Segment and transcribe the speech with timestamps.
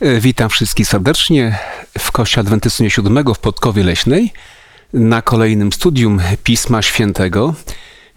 [0.00, 1.58] E, witam wszystkich serdecznie
[1.98, 4.32] w Kościele Adwentystycznego Siódmego w Podkowie Leśnej
[4.92, 7.54] na kolejnym studium Pisma Świętego.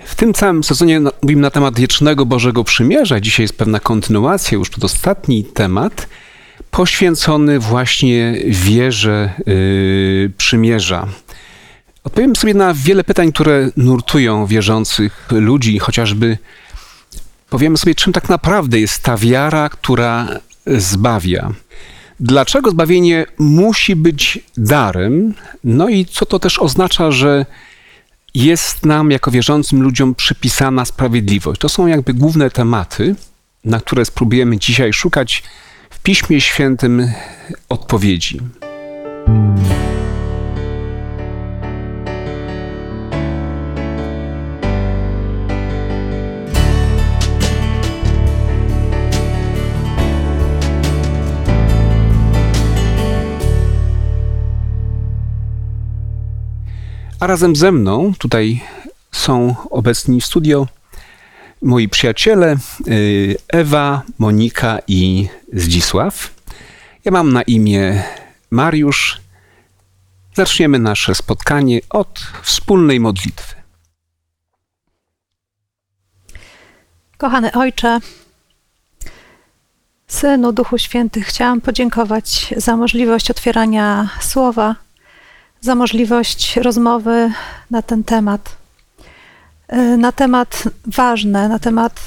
[0.06, 3.20] W tym całym sezonie mówimy na temat wiecznego Bożego Przymierza.
[3.20, 6.08] Dzisiaj jest pewna kontynuacja, już przedostatni temat,
[6.72, 11.08] poświęcony właśnie wierze yy, przymierza.
[12.04, 16.38] Odpowiem sobie na wiele pytań, które nurtują wierzących ludzi, chociażby
[17.50, 20.28] powiemy sobie, czym tak naprawdę jest ta wiara, która
[20.68, 21.52] zbawia.
[22.20, 25.34] Dlaczego zbawienie musi być darem?
[25.64, 27.46] No i co to też oznacza, że
[28.36, 31.62] jest nam jako wierzącym ludziom przypisana sprawiedliwość?
[31.62, 33.16] To są jakby główne tematy,
[33.66, 35.44] na które spróbujemy dzisiaj szukać
[35.90, 37.12] w Piśmie Świętym
[37.70, 38.40] odpowiedzi.
[57.20, 58.62] A razem ze mną tutaj
[59.12, 60.68] są obecni w studio
[61.62, 66.34] moi przyjaciele y, Ewa, Monika i Zdzisław.
[67.06, 68.04] Ja mam na imię
[68.52, 69.22] Mariusz.
[70.36, 73.56] Zaczniemy nasze spotkanie od wspólnej modlitwy.
[77.18, 78.00] Kochany Ojcze,
[80.08, 84.87] Synu, Duchu Święty, chciałam podziękować za możliwość otwierania słowa
[85.62, 87.32] za możliwość rozmowy
[87.72, 88.56] na ten temat.
[89.68, 92.00] E, na temat ważny, na temat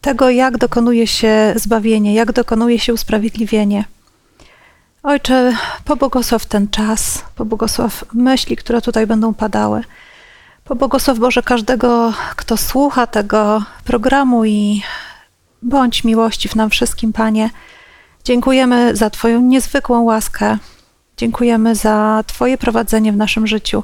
[0.00, 3.84] tego, jak dokonuje się zbawienie, jak dokonuje się usprawiedliwienie.
[5.02, 5.52] Ojcze,
[5.84, 9.84] pobłogosław ten czas, pobłogosław myśli, które tutaj będą padały.
[10.64, 14.82] Pobłogosław Boże każdego, kto słucha tego programu i
[15.62, 17.50] bądź miłościw nam wszystkim, Panie.
[18.24, 20.58] Dziękujemy za Twoją niezwykłą łaskę,
[21.22, 23.82] Dziękujemy za Twoje prowadzenie w naszym życiu.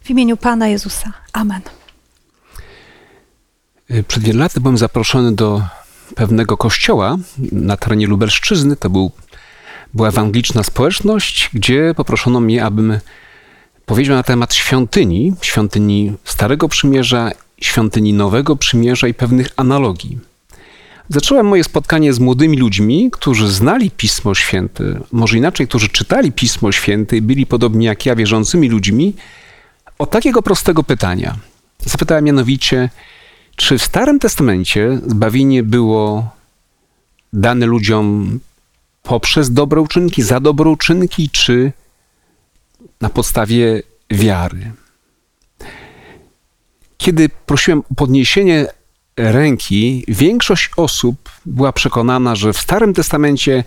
[0.00, 1.12] W imieniu Pana Jezusa.
[1.32, 1.60] Amen.
[4.08, 5.62] Przed wielu laty byłem zaproszony do
[6.14, 7.16] pewnego kościoła
[7.52, 8.76] na terenie Lubelszczyzny.
[8.76, 9.10] To był,
[9.94, 12.98] była ewangeliczna społeczność, gdzie poproszono mnie, abym
[13.86, 20.18] powiedział na temat świątyni, świątyni Starego Przymierza, świątyni Nowego Przymierza i pewnych analogii.
[21.12, 26.72] Zacząłem moje spotkanie z młodymi ludźmi, którzy znali Pismo Święte, może inaczej, którzy czytali Pismo
[26.72, 29.14] Święte i byli podobni jak ja wierzącymi ludźmi,
[29.98, 31.36] od takiego prostego pytania.
[31.78, 32.90] Zapytałem mianowicie,
[33.56, 36.30] czy w Starym Testamencie zbawienie było
[37.32, 38.40] dane ludziom
[39.02, 41.72] poprzez dobre uczynki, za dobre uczynki, czy
[43.00, 44.72] na podstawie wiary?
[46.98, 48.66] Kiedy prosiłem o podniesienie
[49.16, 53.64] ręki, większość osób była przekonana, że w Starym Testamencie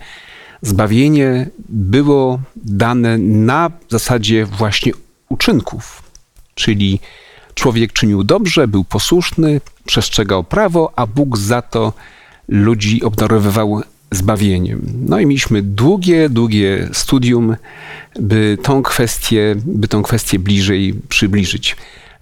[0.62, 4.92] zbawienie było dane na zasadzie właśnie
[5.28, 6.02] uczynków,
[6.54, 7.00] czyli
[7.54, 11.92] człowiek czynił dobrze, był posłuszny, przestrzegał prawo, a Bóg za to
[12.48, 14.86] ludzi obdarowywał zbawieniem.
[15.08, 17.56] No i mieliśmy długie, długie studium,
[18.20, 21.76] by tą kwestię, by tą kwestię bliżej przybliżyć.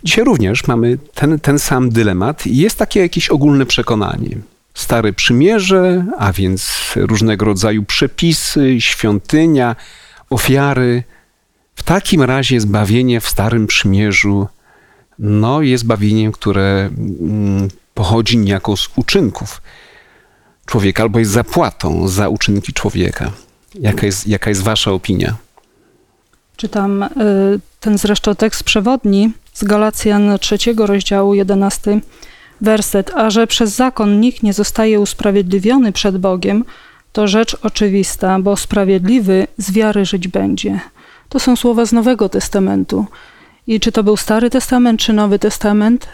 [0.05, 2.47] Dzisiaj również mamy ten, ten sam dylemat.
[2.47, 4.37] Jest takie jakieś ogólne przekonanie.
[4.75, 9.77] Stare przymierze, a więc różnego rodzaju przepisy, świątynia,
[10.31, 11.03] ofiary.
[11.75, 14.47] W takim razie zbawienie w Starym Przymierzu
[15.19, 16.91] no, jest zbawieniem, które
[17.21, 19.61] mm, pochodzi niejako z uczynków
[20.67, 23.31] człowieka albo jest zapłatą za uczynki człowieka.
[23.75, 25.37] Jaka jest, jaka jest wasza opinia?
[26.57, 27.09] Czytam y,
[27.81, 32.01] ten zresztą tekst przewodni z Galacjan trzeciego rozdziału, jedenasty
[32.61, 33.11] werset.
[33.15, 36.65] A że przez zakon nikt nie zostaje usprawiedliwiony przed Bogiem,
[37.13, 40.81] to rzecz oczywista, bo sprawiedliwy z wiary żyć będzie.
[41.29, 43.07] To są słowa z Nowego Testamentu.
[43.67, 46.09] I czy to był Stary Testament, czy Nowy Testament,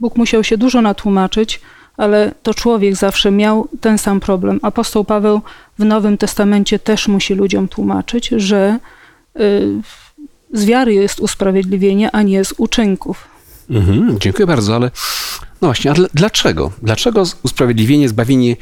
[0.00, 1.60] Bóg musiał się dużo natłumaczyć,
[1.96, 4.60] ale to człowiek zawsze miał ten sam problem.
[4.62, 5.40] Apostoł Paweł
[5.78, 8.78] w Nowym Testamencie też musi ludziom tłumaczyć, że
[9.40, 9.82] y,
[10.52, 13.28] z wiary jest usprawiedliwienie, a nie z uczynków.
[13.70, 14.90] Mhm, dziękuję bardzo, ale
[15.60, 16.72] no właśnie, a dlaczego?
[16.82, 18.56] Dlaczego usprawiedliwienie, zbawienie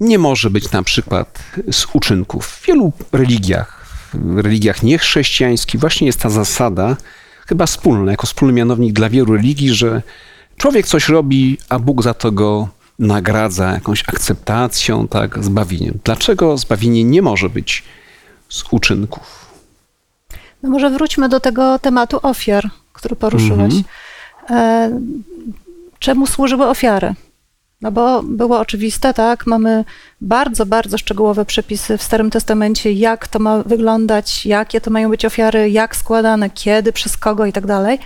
[0.00, 2.46] nie może być na przykład z uczynków?
[2.46, 6.96] W wielu religiach, w religiach niechrześcijańskich właśnie jest ta zasada,
[7.46, 10.02] chyba wspólna, jako wspólny mianownik dla wielu religii, że
[10.56, 12.68] człowiek coś robi, a Bóg za to go
[12.98, 15.98] nagradza jakąś akceptacją, tak, zbawieniem.
[16.04, 17.84] Dlaczego zbawienie nie może być
[18.48, 19.49] z uczynków?
[20.62, 23.74] No może wróćmy do tego tematu ofiar, który poruszyłeś.
[23.74, 23.84] Mhm.
[24.50, 25.00] E,
[25.98, 27.14] czemu służyły ofiary?
[27.82, 29.46] No bo było oczywiste, tak?
[29.46, 29.84] Mamy
[30.20, 35.24] bardzo, bardzo szczegółowe przepisy w Starym Testamencie, jak to ma wyglądać, jakie to mają być
[35.24, 37.98] ofiary, jak składane, kiedy, przez kogo i tak dalej.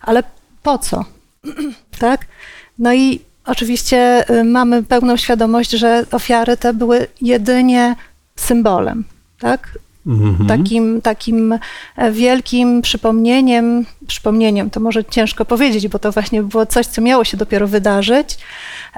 [0.00, 0.22] Ale
[0.62, 1.04] po co?
[1.98, 2.26] tak?
[2.78, 7.96] No i oczywiście y, mamy pełną świadomość, że ofiary te były jedynie
[8.36, 9.04] symbolem,
[9.40, 9.78] tak?
[10.08, 10.46] Mhm.
[10.46, 11.58] takim, takim
[11.96, 17.24] e, wielkim przypomnieniem, przypomnieniem to może ciężko powiedzieć, bo to właśnie było coś, co miało
[17.24, 18.38] się dopiero wydarzyć,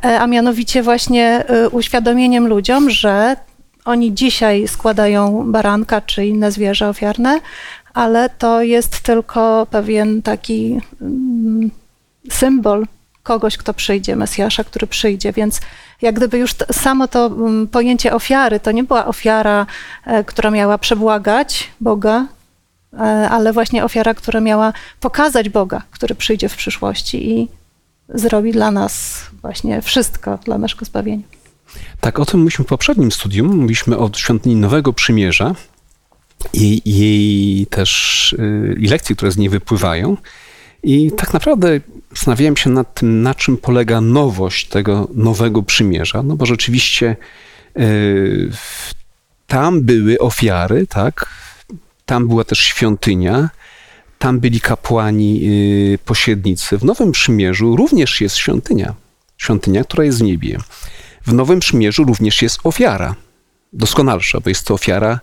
[0.04, 3.36] e, a mianowicie właśnie e, uświadomieniem ludziom, że
[3.84, 7.40] oni dzisiaj składają baranka czy inne zwierzę ofiarne,
[7.94, 11.70] ale to jest tylko pewien taki mm,
[12.30, 12.86] symbol
[13.22, 15.60] kogoś, kto przyjdzie, Mesjasza, który przyjdzie, więc
[16.02, 19.66] jak gdyby już samo to mm, pojęcie ofiary, to nie była ofiara,
[20.04, 22.26] e, która miała przebłagać Boga,
[22.92, 22.98] e,
[23.30, 27.48] ale właśnie ofiara, która miała pokazać Boga, który przyjdzie w przyszłości i
[28.08, 31.24] zrobi dla nas właśnie wszystko dla naszego zbawienia.
[32.00, 33.56] Tak, o tym mówiliśmy w poprzednim studium.
[33.56, 35.54] Mówiliśmy o świątyni Nowego Przymierza
[36.52, 40.16] i jej też y, i lekcji, które z niej wypływają.
[40.82, 41.80] I tak naprawdę
[42.10, 47.16] zastanawiałem się nad tym, na czym polega nowość tego nowego przymierza, no bo rzeczywiście
[47.76, 48.50] yy,
[49.46, 51.26] tam były ofiary, tak?
[52.06, 53.50] Tam była też świątynia,
[54.18, 56.78] tam byli kapłani, yy, pośrednicy.
[56.78, 58.94] W Nowym Przymierzu również jest świątynia.
[59.36, 60.58] Świątynia, która jest w niebie.
[61.26, 63.14] W Nowym Przymierzu również jest ofiara.
[63.72, 65.20] Doskonalsza, bo jest to ofiara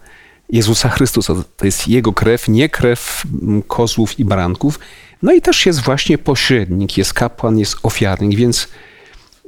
[0.50, 1.34] Jezusa Chrystusa.
[1.58, 3.24] To jest Jego krew, nie krew
[3.68, 4.80] kozłów i baranków,
[5.24, 8.68] no i też jest właśnie pośrednik, jest kapłan, jest ofiarnik, więc.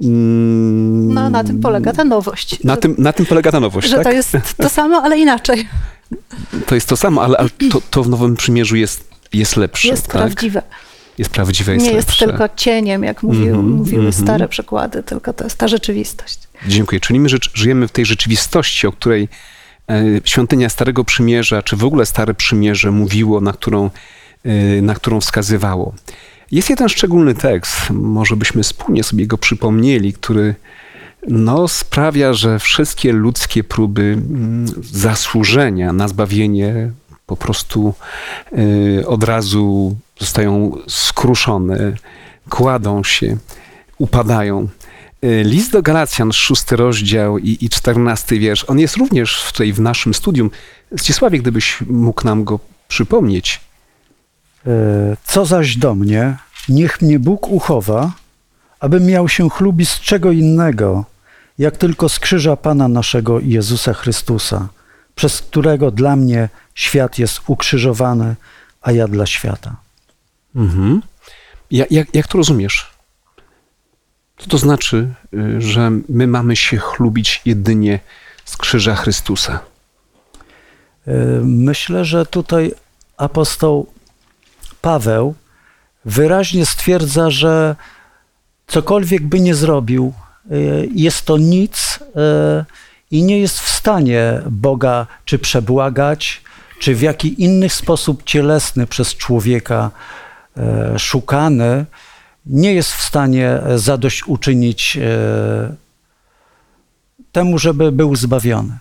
[0.01, 2.63] Mm, no, na tym polega ta nowość.
[2.63, 3.89] Na, tym, na tym polega ta nowość.
[3.89, 4.04] Że tak?
[4.04, 5.68] to jest to samo, ale inaczej.
[6.66, 9.88] To jest to samo, ale, ale to, to, w Nowym Przymierzu jest, jest lepsze.
[9.88, 10.12] Jest tak?
[10.12, 10.62] prawdziwe.
[11.18, 12.07] Jest prawdziwe, jest Nie lepsze.
[12.07, 14.21] jest tylko cieniem, jak mówił, mm -hmm, mówiły mm -hmm.
[14.21, 16.39] stare przykłady, tylko to jest ta rzeczywistość.
[16.68, 17.01] Dziękuję.
[17.01, 19.30] Czyli my żyjemy w tej rzeczywistości, o której
[19.89, 23.89] e, świątynia Starego Przymierza, czy w ogóle Stare Przymierze mówiło, na którą
[24.81, 25.94] na którą wskazywało.
[26.51, 30.56] Jest jeden szczególny tekst, może byśmy wspólnie sobie go przypomnieli, który
[31.27, 36.91] no, sprawia, że wszystkie ludzkie próby mm, zasłużenia na zbawienie
[37.25, 37.94] po prostu
[39.00, 41.94] y, od razu zostają skruszone,
[42.50, 43.38] kładą się,
[43.97, 44.68] upadają.
[45.24, 50.13] Y, list do Galacjan, szósty rozdział i, czternasty wiersz, on jest również tutaj w naszym
[50.13, 50.51] studium.
[50.92, 53.62] Zdzisławie, gdybyś mógł nam go przypomnieć.
[54.67, 54.71] E,
[55.23, 56.38] co zaś do mnie,
[56.69, 58.11] niech mnie Bóg uchowa,
[58.79, 61.06] abym miał się chlubić z czego innego,
[61.57, 64.67] jak tylko z krzyża Pana naszego Jezusa Chrystusa,
[65.15, 68.35] przez którego dla mnie świat jest ukrzyżowany,
[68.81, 69.75] a ja dla świata.
[70.56, 71.01] Mhm.
[71.71, 72.88] Ja, jak, jak to rozumiesz?
[74.38, 78.00] Co to znaczy, y, że my mamy się chlubić jedynie
[78.45, 79.59] z krzyża Chrystusa?
[81.07, 81.13] E,
[81.44, 82.71] myślę, że tutaj
[83.17, 83.88] apostoł
[84.81, 85.36] Paweł
[86.06, 87.76] wyraźnie stwierdza, że
[88.68, 90.14] cokolwiek by nie zrobił,
[90.52, 90.56] e,
[90.96, 92.66] jest to nic e,
[93.12, 96.42] i nie jest w stanie Boga czy przebłagać,
[96.80, 99.92] czy w jaki inny sposób cielesny przez człowieka
[100.58, 101.86] e, szukany,
[102.46, 104.98] nie jest w stanie zadośćuczynić
[107.31, 108.80] temu, żeby był zbawiony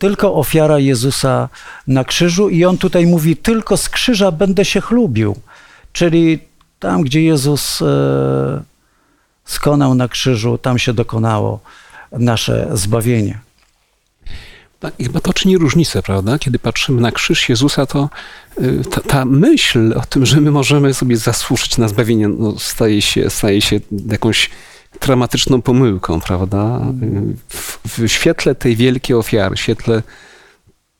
[0.00, 1.48] tylko ofiara Jezusa
[1.86, 5.36] na krzyżu i on tutaj mówi, tylko z krzyża będę się chlubił.
[5.92, 6.38] Czyli
[6.78, 8.62] tam, gdzie Jezus e,
[9.44, 11.60] skonał na krzyżu, tam się dokonało
[12.12, 13.38] nasze zbawienie.
[14.80, 16.38] Tak, chyba to czyni różnicę, prawda?
[16.38, 18.08] Kiedy patrzymy na krzyż Jezusa, to
[18.60, 23.02] y, ta, ta, myśl o tym, że my możemy sobie zasłużyć na zbawienie, no, staje,
[23.02, 24.50] się, staje się jakąś
[25.00, 26.80] dramatyczną pomyłką, prawda?
[27.48, 30.02] W, w świetle tej wielkiej ofiary, w świetle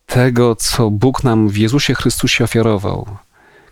[0.06, 3.06] tego, co Bóg nam w Jezusie Chrystusie ofiarował,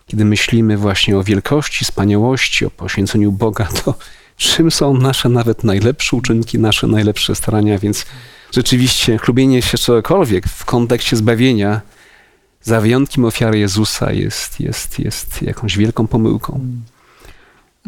[0.06, 3.94] kiedy myślimy właśnie o wielkości, wspaniałości, o poświęceniu Boga, to
[4.36, 8.06] czym są nasze nawet najlepsze uczynki, nasze najlepsze starania, więc
[8.52, 11.80] rzeczywiście chlubienie się czegokolwiek w kontekście zbawienia,
[12.62, 16.60] za wyjątkiem ofiary Jezusa, jest, jest, jest jakąś wielką pomyłką.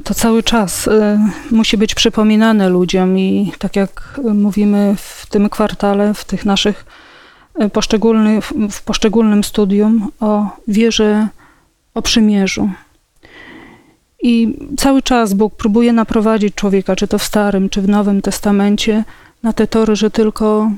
[0.04, 1.18] To cały czas y,
[1.50, 6.84] musi być przypominane ludziom i tak jak mówimy w tym kwartale, w tych naszych
[7.62, 11.28] y, poszczególnych, w poszczególnym studium o wierze,
[11.94, 12.70] o przymierzu.
[14.22, 19.04] I cały czas Bóg próbuje naprowadzić człowieka, czy to w Starym, czy w Nowym Testamencie,
[19.42, 20.70] na te tory, że tylko,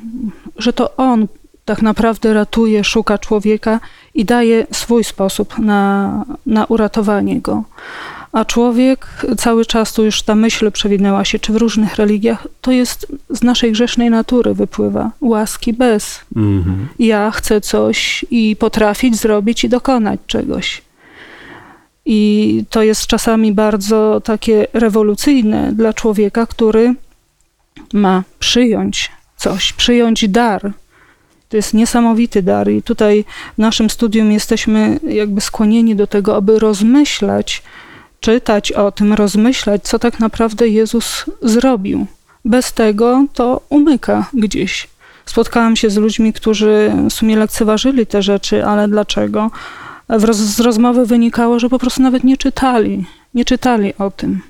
[0.57, 1.29] że to On
[1.65, 3.81] tak naprawdę ratuje, szuka człowieka
[4.15, 7.65] i daje swój sposób na, na uratowanie go
[8.33, 9.07] A człowiek
[9.39, 13.43] cały czas, tu już ta myśl przewinęła się, czy w różnych religiach, to jest z
[13.43, 15.11] naszej grzesznej natury wypływa.
[15.21, 16.21] Łaski bez.
[16.37, 16.89] Mhm.
[16.99, 20.83] Ja chcę coś i potrafić zrobić i dokonać czegoś.
[22.05, 26.95] I to jest czasami bardzo takie rewolucyjne dla człowieka, który
[27.93, 30.73] ma przyjąć coś, przyjąć dar.
[31.49, 33.25] To jest niesamowity dar, i tutaj
[33.55, 37.63] w naszym studium jesteśmy jakby skłonieni do tego, aby rozmyślać,
[38.23, 42.07] czytać o tym, rozmyślać, co tak naprawdę Jezus zrobił.
[42.45, 44.89] Bez tego to umyka gdzieś.
[45.27, 49.51] Spotkałam się z ludźmi, którzy w sumie lekceważyli te rzeczy, ale dlaczego?
[50.09, 54.41] Roz, z rozmowy wynikało, że po prostu nawet nie czytali, nie czytali o tym.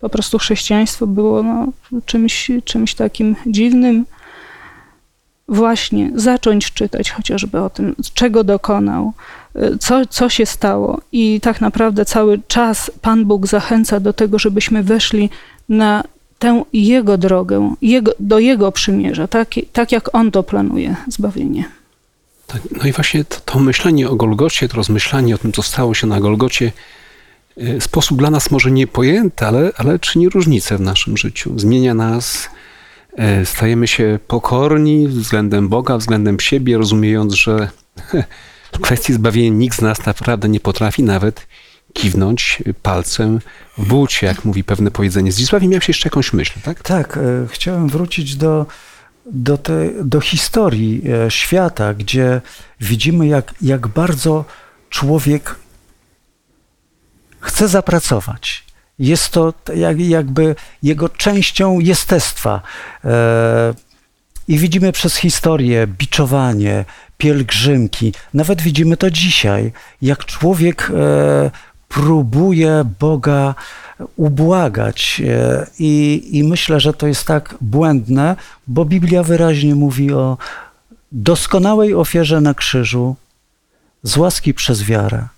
[0.00, 1.66] Po prostu chrześcijaństwo było no,
[2.06, 4.04] czymś, czymś takim dziwnym.
[5.48, 9.12] Właśnie zacząć czytać chociażby o tym, czego dokonał,
[9.80, 11.00] co, co się stało.
[11.12, 15.30] I tak naprawdę cały czas Pan Bóg zachęca do tego, żebyśmy weszli
[15.68, 16.04] na
[16.38, 21.64] tę Jego drogę, jego, do Jego przymierza, tak, tak jak On to planuje, zbawienie.
[22.46, 25.94] Tak, no i właśnie to, to myślenie o Golgocie, to rozmyślanie o tym, co stało
[25.94, 26.72] się na Golgocie,
[27.56, 31.58] w sposób dla nas może niepojęty, ale, ale czyni różnicę w naszym życiu.
[31.58, 32.48] Zmienia nas,
[33.16, 37.68] e, stajemy się pokorni względem Boga, względem siebie, rozumiejąc, że
[38.72, 41.46] w kwestii zbawienia nikt z nas naprawdę nie potrafi nawet
[41.92, 43.40] kiwnąć palcem
[43.78, 45.32] w bucie, jak mówi pewne powiedzenie.
[45.32, 46.82] Zdzisławie, miałeś jeszcze jakąś myśl, tak?
[46.82, 48.66] Tak, e, chciałem wrócić do,
[49.26, 52.40] do, te, do historii e, świata, gdzie
[52.80, 54.44] widzimy, jak, jak bardzo
[54.90, 55.56] człowiek
[57.40, 58.64] chce zapracować.
[58.98, 62.62] Jest to jak, jakby jego częścią jestestwa.
[63.04, 63.74] E,
[64.48, 66.84] I widzimy przez historię biczowanie,
[67.22, 68.12] pielgrzymki.
[68.34, 71.50] Nawet widzimy to dzisiaj, jak człowiek e,
[71.88, 73.54] próbuje Boga
[74.16, 75.22] ubłagać.
[75.24, 78.36] E, I, I myślę, że to jest tak błędne,
[78.66, 80.38] bo Biblia wyraźnie mówi o
[81.12, 83.16] doskonałej ofierze na krzyżu
[84.02, 85.28] z łaski przez wiarę.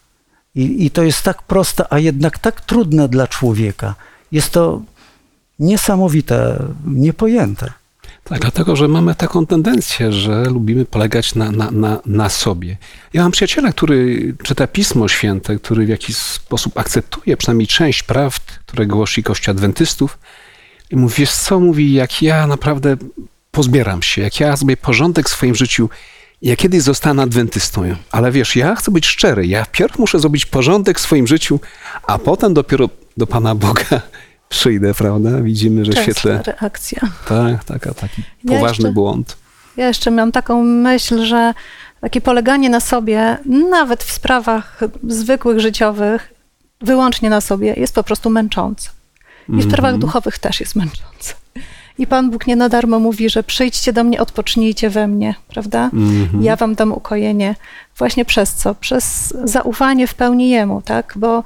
[0.54, 3.94] I, I to jest tak proste, a jednak tak trudne dla człowieka.
[4.32, 4.82] Jest to
[5.58, 7.83] niesamowite, niepojęte.
[8.24, 12.76] Tak, dlatego, że mamy taką tendencję, że lubimy polegać na, na, na, na sobie.
[13.12, 18.58] Ja mam przyjaciela, który czyta Pismo Święte, który w jakiś sposób akceptuje przynajmniej część prawd,
[18.66, 20.18] które głosi Kościół Adwentystów.
[20.90, 22.96] I mówi, wiesz co, mówi, jak ja naprawdę
[23.50, 25.90] pozbieram się, jak ja zrobię porządek w swoim życiu,
[26.42, 29.46] ja kiedyś zostanę adwentystą, ale wiesz, ja chcę być szczery.
[29.46, 31.60] Ja wpierw muszę zrobić porządek w swoim życiu,
[32.06, 34.02] a potem dopiero do Pana Boga
[34.48, 35.30] przyjdę, prawda?
[35.40, 36.42] Widzimy, że Częsta świetle.
[36.46, 37.00] reakcja.
[37.28, 39.36] Tak, taka, taki Ja poważny jeszcze- błąd.
[39.76, 41.54] Ja jeszcze mam taką myśl, że
[42.00, 43.38] takie poleganie na sobie,
[43.70, 46.32] nawet w sprawach zwykłych, życiowych,
[46.80, 48.90] wyłącznie na sobie, jest po prostu męczące.
[49.48, 50.00] I w sprawach Mhm.
[50.00, 51.34] duchowych też jest męczące.
[51.98, 55.90] I Pan Bóg nie na darmo mówi, że przyjdźcie do mnie, odpocznijcie we mnie, prawda?
[55.92, 56.42] Mhm.
[56.44, 57.54] Ja wam dam ukojenie.
[57.98, 58.74] Właśnie przez co?
[58.74, 61.12] Przez zaufanie w pełni Jemu, tak?
[61.16, 61.42] Bo mm,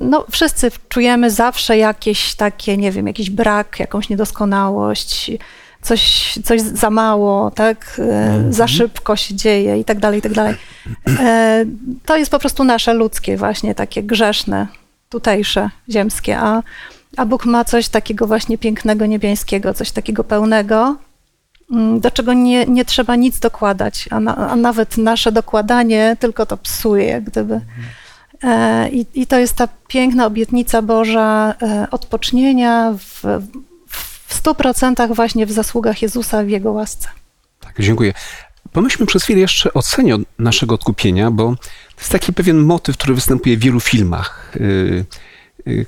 [0.00, 5.30] no, wszyscy czujemy zawsze jakieś takie, nie wiem, jakiś brak, jakąś niedoskonałość,
[5.82, 8.00] coś, coś za mało, tak?
[8.12, 10.54] E, Za szybko się dzieje i tak dalej, i tak dalej.
[11.20, 11.64] E,
[12.06, 14.66] To jest po prostu nasze ludzkie, właśnie takie grzeszne,
[15.08, 16.62] tutejsze, ziemskie, a,
[17.16, 20.96] a Bóg ma coś takiego właśnie pięknego, niebiańskiego, coś takiego pełnego,
[21.72, 26.46] mm, do czego nie, nie trzeba nic dokładać, a, na, a nawet nasze dokładanie tylko
[26.46, 27.54] to psuje, jak gdyby.
[27.54, 27.60] E,
[28.92, 33.22] I, I to jest ta piękna obietnica Boża e, odpocznienia w,
[34.26, 37.08] w stu procentach właśnie w zasługach Jezusa, w Jego łasce.
[37.60, 38.12] Tak, dziękuję.
[38.72, 41.56] Pomyślmy przez chwilę jeszcze o cenie naszego odkupienia, bo
[41.94, 44.52] to jest taki pewien motyw, który występuje w wielu filmach.
[44.60, 45.04] Yy,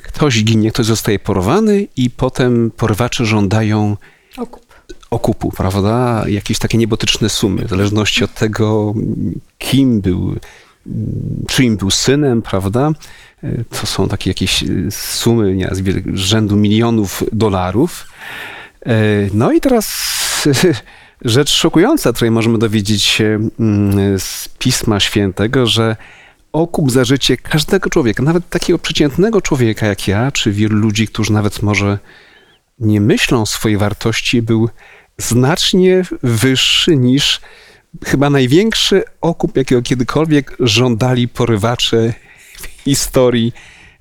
[0.03, 3.97] Ktoś ginie, ktoś zostaje porwany i potem porwacze żądają
[4.37, 4.67] Okup.
[5.11, 6.25] okupu, prawda?
[6.29, 8.95] Jakieś takie niebotyczne sumy, w zależności od tego,
[9.59, 10.37] kim był,
[11.49, 12.93] czyim był synem, prawda?
[13.45, 15.83] Y, To są takie jakieś y, sumy nie, z
[16.15, 18.07] rzędu milionów dolarów.
[18.87, 19.87] Y, No i teraz
[21.25, 25.97] rzecz szokująca, której możemy dowiedzieć się mm, z Pisma Świętego, że
[26.53, 31.33] okup za życie każdego człowieka, nawet takiego przeciętnego człowieka jak ja, czy wielu ludzi, którzy
[31.33, 31.99] nawet może
[32.79, 34.69] nie myślą o swojej wartości, był
[35.19, 37.41] znacznie wyższy niż
[38.05, 42.15] chyba największy okup, jakiego kiedykolwiek żądali porywacze
[42.61, 43.53] w historii,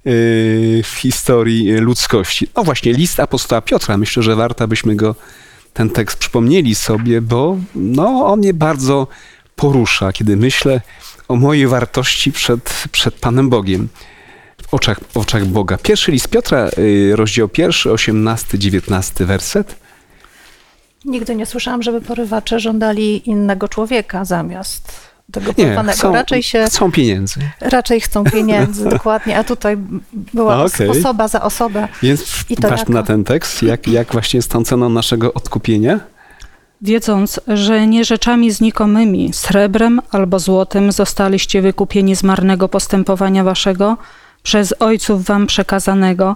[0.06, 2.48] yy, w historii ludzkości.
[2.56, 3.98] No właśnie, list apostoła Piotra.
[3.98, 5.16] Myślę, że warto, byśmy go,
[5.74, 9.08] ten tekst przypomnieli sobie, bo no, on mnie bardzo
[9.56, 10.82] porusza, kiedy myślę
[11.28, 13.88] o mojej wartości przed, przed Panem Bogiem.
[14.72, 15.78] Oczach, w oczach Boga.
[15.78, 19.76] Pierwszy list Piotra, y, rozdział pierwszy, 18, 19 werset.
[21.06, 25.98] Nigdy nie słyszałam, żeby porywacze żądali innego człowieka zamiast tego Nie, porwanego.
[25.98, 27.40] chcą, raczej się chcą pieniędzy.
[27.62, 29.78] raczej chcą pieniędzy, dokładnie, a tutaj
[30.34, 30.90] była Okej.
[30.90, 31.88] osoba za osobę.
[32.04, 32.94] Więc I to patrzmy jaka?
[32.94, 36.00] na ten tekst, jak, jak właśnie jest tą ceną naszego odkupienia.
[36.82, 43.98] Wiedząc, że nie rzeczami znikomymi, srebrem albo złotem zostaliście wykupieni z marnego postępowania waszego,
[44.44, 46.36] przez ojców wam przekazanego,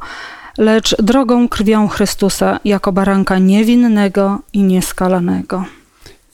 [0.58, 5.66] lecz drogą krwią Chrystusa, jako baranka niewinnego i nieskalanego.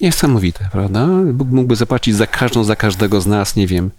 [0.02, 1.08] Niesamowite, prawda?
[1.34, 3.92] Bóg mógłby zapłacić za każdą, za każdego z nas, nie wiem,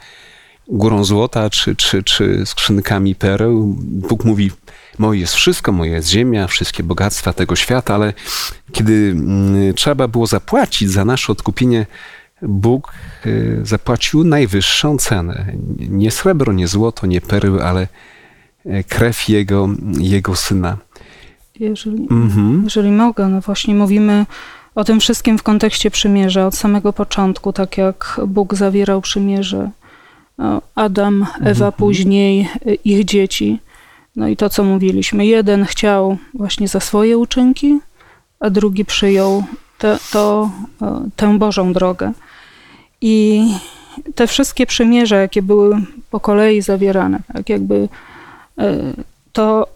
[0.68, 3.74] górą złota czy, czy, czy skrzynkami pereł.
[3.78, 4.50] Bóg mówi,
[4.98, 8.12] moje jest wszystko, moje jest ziemia, wszystkie bogactwa tego świata, ale
[8.72, 11.86] kiedy mm, trzeba było zapłacić za nasze odkupienie,
[12.42, 12.92] Bóg
[13.26, 15.52] y, zapłacił najwyższą cenę.
[15.78, 17.88] Nie srebro, nie złoto, nie perły, ale e,
[18.88, 20.76] krew Jego, Jego Syna.
[21.60, 22.60] Jeżeli, Mhm.
[22.64, 24.26] jeżeli mogę, no właśnie mówimy
[24.74, 29.70] o tym wszystkim w kontekście przymierza od samego początku, tak jak Bóg zawierał przymierze.
[30.38, 33.58] No, Adam, Ewa, później y, ich dzieci.
[34.16, 35.26] No i to, co mówiliśmy.
[35.26, 37.80] Jeden chciał właśnie za swoje uczynki,
[38.40, 39.44] a drugi przyjął
[39.78, 40.50] te, to,
[40.82, 42.12] e, tę Bożą drogę.
[43.00, 43.44] I
[44.14, 45.76] te wszystkie przymierza, jakie były
[46.10, 47.88] po kolei zawierane, tak jakby e,
[49.32, 49.66] to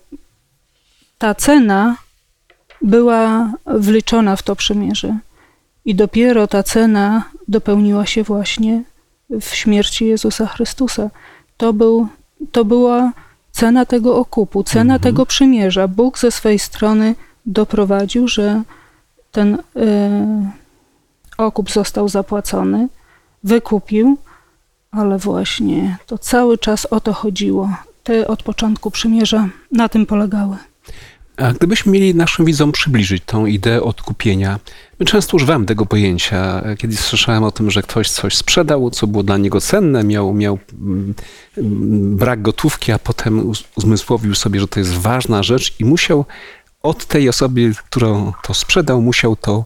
[1.19, 1.97] ta cena
[2.83, 5.19] była wliczona w to przymierze.
[5.85, 8.83] I dopiero ta cena dopełniła się właśnie
[9.31, 11.11] w śmierci Jezusa Chrystusa.
[11.57, 12.09] To, był,
[12.53, 13.13] to była
[13.53, 15.89] cena tego okupu, cena tego przymierza.
[15.89, 17.15] Bóg ze swej strony
[17.47, 18.63] doprowadził, że
[19.33, 19.61] ten e,
[21.39, 22.89] okup został zapłacony,
[23.45, 24.19] wykupił,
[24.91, 27.71] ale właśnie to cały czas o to chodziło.
[28.05, 30.57] Te od początku przymierza na tym polegały.
[31.37, 34.59] A gdybyśmy mieli naszym widzom przybliżyć tą ideę odkupienia,
[35.01, 36.63] my często używamy tego pojęcia.
[36.79, 40.59] Kiedyś słyszałem o tym, że ktoś coś sprzedał, co było dla niego cenne, miał, miał
[40.81, 41.15] mm,
[42.17, 46.25] brak gotówki, a potem uz- uzmysłowił sobie, że to jest ważna rzecz i musiał
[46.83, 49.65] od tej osoby, którą to sprzedał, musiał to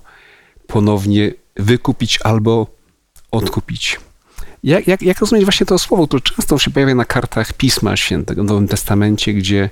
[0.66, 2.66] ponownie wykupić albo
[3.30, 4.00] odkupić.
[4.62, 8.44] Jak, jak, jak rozumieć właśnie to słowo, które często się pojawia na kartach Pisma Świętego
[8.44, 9.70] w Nowym Testamencie, gdzie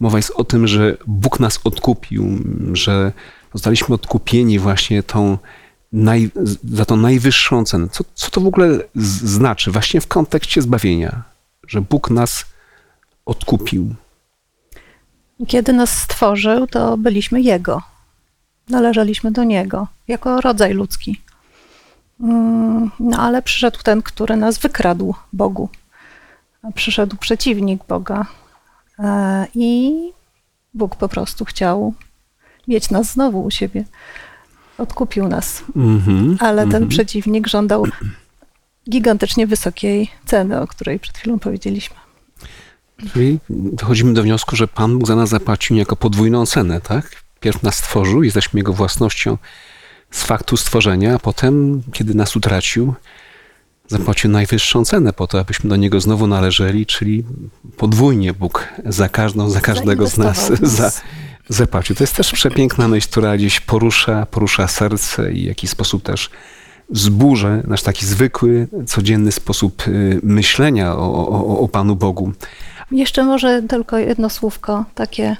[0.00, 2.38] mowa jest o tym, że Bóg nas odkupił,
[2.72, 3.12] że
[3.54, 5.38] zostaliśmy odkupieni właśnie tą
[5.92, 6.30] naj,
[6.64, 7.88] za tą najwyższą cenę.
[7.88, 11.22] Co, co to w ogóle znaczy właśnie w kontekście zbawienia?
[11.66, 12.44] Że Bóg nas
[13.26, 13.94] odkupił.
[15.46, 17.82] Kiedy nas stworzył, to byliśmy Jego.
[18.68, 21.20] Należeliśmy do Niego, jako rodzaj ludzki.
[22.20, 25.68] Mm, No ale przyszedł ten, który nas wykradł Bogu.
[26.74, 28.26] Przyszedł przeciwnik Boga.
[28.98, 29.92] E, I
[30.74, 31.94] Bóg po prostu chciał
[32.68, 33.84] mieć nas znowu u siebie.
[34.78, 35.64] Odkupił nas.
[35.76, 36.88] Mhm, Ale ten mhm.
[36.88, 37.86] przeciwnik żądał
[38.90, 41.96] gigantycznie wysokiej ceny, o której przed chwilą powiedzieliśmy.
[43.12, 47.10] Czyli dochodzimy do wniosku, że Pan Bóg za nas zapłacił niejako podwójną cenę, tak?
[47.40, 49.38] Pierw nas stworzył, jesteśmy Jego własnością
[50.10, 52.94] z faktu stworzenia, a potem, kiedy nas utracił,
[53.88, 57.24] zapłacił najwyższą cenę po to, abyśmy do Niego znowu należeli, czyli
[57.76, 60.92] podwójnie Bóg za każdą, za każdego z nas za,
[61.48, 61.96] zapłacił.
[61.96, 66.30] To jest też przepiękna myśl, która gdzieś porusza, porusza serce i w jakiś sposób też
[66.90, 72.32] zburzy nasz taki zwykły, codzienny sposób y, myślenia o, o, o Panu Bogu.
[72.90, 75.36] Jeszcze może tylko jedno słówko, takie,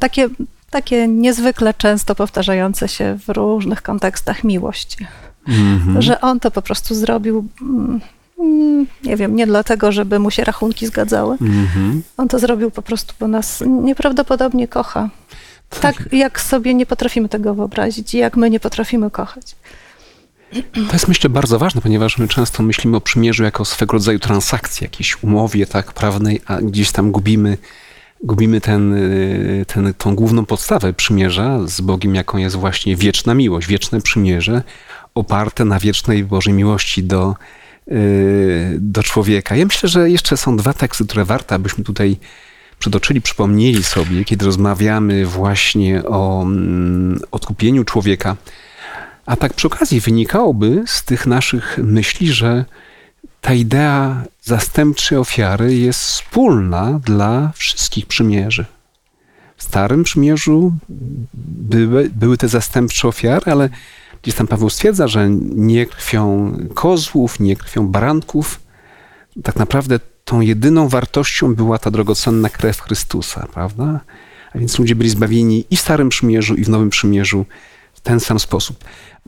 [0.00, 0.28] takie,
[0.72, 4.96] takie niezwykle często powtarzające się w różnych kontekstach miłość.
[5.48, 6.02] Mhm.
[6.02, 8.00] Że on to po prostu zrobił, mm,
[9.04, 11.36] nie wiem, nie dlatego, żeby mu się rachunki zgadzały.
[11.40, 12.02] Mhm.
[12.16, 15.10] On to zrobił po prostu, bo nas nieprawdopodobnie kocha.
[15.80, 19.56] Tak jak sobie nie potrafimy tego wyobrazić i jak my nie potrafimy kochać.
[20.74, 24.84] To jest myślę bardzo ważne, ponieważ my często myślimy o przymierzu jako swego rodzaju transakcji,
[24.84, 27.58] jakiejś umowie tak prawnej, a gdzieś tam gubimy,
[28.22, 33.68] gubimy ten, y, ten, tą główną podstawę przymierza z Bogiem, jaką jest właśnie wieczna miłość,
[33.68, 34.62] wieczne przymierze
[35.14, 37.34] oparte na wiecznej Bożej miłości do,
[37.88, 39.56] y, do człowieka.
[39.56, 42.16] Ja myślę, że jeszcze są dwa teksty, które warto, abyśmy tutaj
[42.78, 48.36] przytoczyli, przypomnieli sobie, kiedy rozmawiamy właśnie o mm, odkupieniu człowieka.
[49.26, 52.64] A tak przy okazji wynikałoby z tych naszych myśli, że
[53.42, 58.64] ta idea zastępczej ofiary jest wspólna dla wszystkich przymierzy.
[59.56, 60.72] W Starym Przymierzu
[61.34, 63.68] były, były te zastępcze ofiary, ale
[64.22, 68.60] gdzieś tam Paweł stwierdza, że nie krwią kozłów, nie krwią baranków.
[69.42, 74.00] Tak naprawdę tą jedyną wartością była ta drogocenna krew Chrystusa, prawda?
[74.54, 77.46] A więc ludzie byli zbawieni i w Starym Przymierzu, i w Nowym Przymierzu
[77.94, 78.84] w ten sam sposób.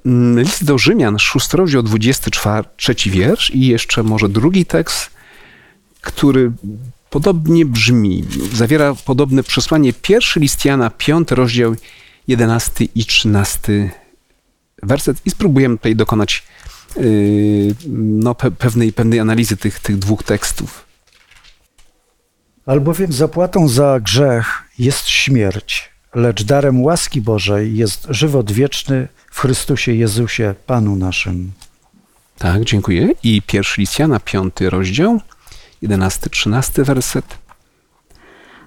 [0.06, 5.10] Mm, List do Rzymian, 6 rozdział, 23 wiersz i jeszcze może drugi tekst,
[6.00, 6.52] który
[7.10, 9.92] podobnie brzmi, zawiera podobne przesłanie.
[9.92, 11.74] Pierwszy list Jana, 5 rozdział,
[12.28, 13.90] 11 i 13
[14.82, 16.42] werset i spróbujemy tutaj dokonać
[16.96, 20.84] yy, no, pe- pewnej, pewnej analizy tych, tych dwóch tekstów.
[22.66, 29.92] Albowiem zapłatą za grzech jest śmierć, lecz darem łaski Bożej jest żywot wieczny w Chrystusie
[29.92, 31.52] Jezusie, Panu naszym.
[32.38, 33.08] Tak, dziękuję.
[33.22, 35.20] I pierwszy list Jana, 5 rozdział,
[35.82, 37.38] 11-13 werset.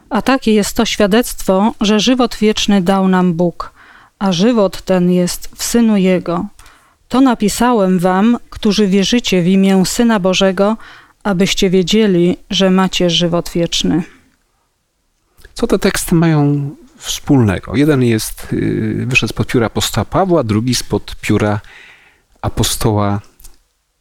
[0.09, 3.71] A takie jest to świadectwo, że żywot wieczny dał nam Bóg,
[4.19, 6.45] a żywot ten jest w Synu Jego.
[7.07, 10.77] To napisałem wam, którzy wierzycie w imię Syna Bożego,
[11.23, 14.03] abyście wiedzieli, że macie żywot wieczny.
[15.53, 17.75] Co te teksty mają wspólnego?
[17.75, 21.59] Jeden jest, yy, wyszedł spod pióra apostoła Pawła, drugi spod pióra
[22.41, 23.21] apostoła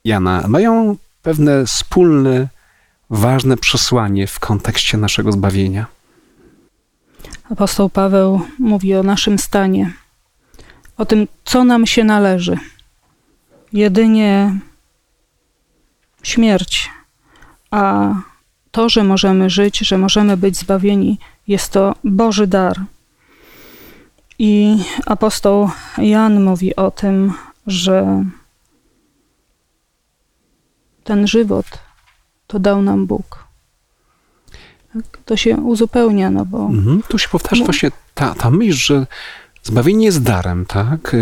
[0.04, 0.44] Jana.
[0.48, 2.48] Mają pewne wspólne,
[3.10, 5.86] ważne przesłanie w kontekście naszego zbawienia.
[7.50, 9.92] Apostoł Paweł mówi o naszym stanie,
[10.96, 12.58] o tym, co nam się należy.
[13.72, 14.58] Jedynie
[16.22, 16.90] śmierć,
[17.70, 18.14] a
[18.70, 22.76] to, że możemy żyć, że możemy być zbawieni, jest to Boży dar.
[24.38, 27.32] I apostoł Jan mówi o tym,
[27.66, 28.24] że
[31.04, 31.66] ten żywot
[32.46, 33.44] to dał nam Bóg.
[34.94, 35.18] Tak?
[35.24, 37.02] To się uzupełnia, no bo Mhm.
[37.08, 39.06] Tu się powtarza właśnie ta, ta myśl, że
[39.62, 41.16] zbawienie jest darem, tak?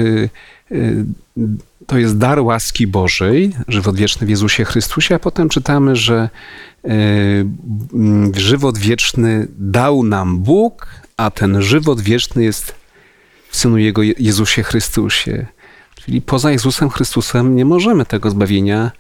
[1.87, 6.29] To jest dar łaski Bożej, żywot wieczny w Jezusie Chrystusie, a potem czytamy, że
[6.85, 12.75] mm, żywot wieczny dał nam Bóg, a ten żywot wieczny jest
[13.51, 15.47] w Synu Jego Je- Jezusie Chrystusie.
[16.05, 18.91] Czyli poza Jezusem Chrystusem nie możemy tego zbawienia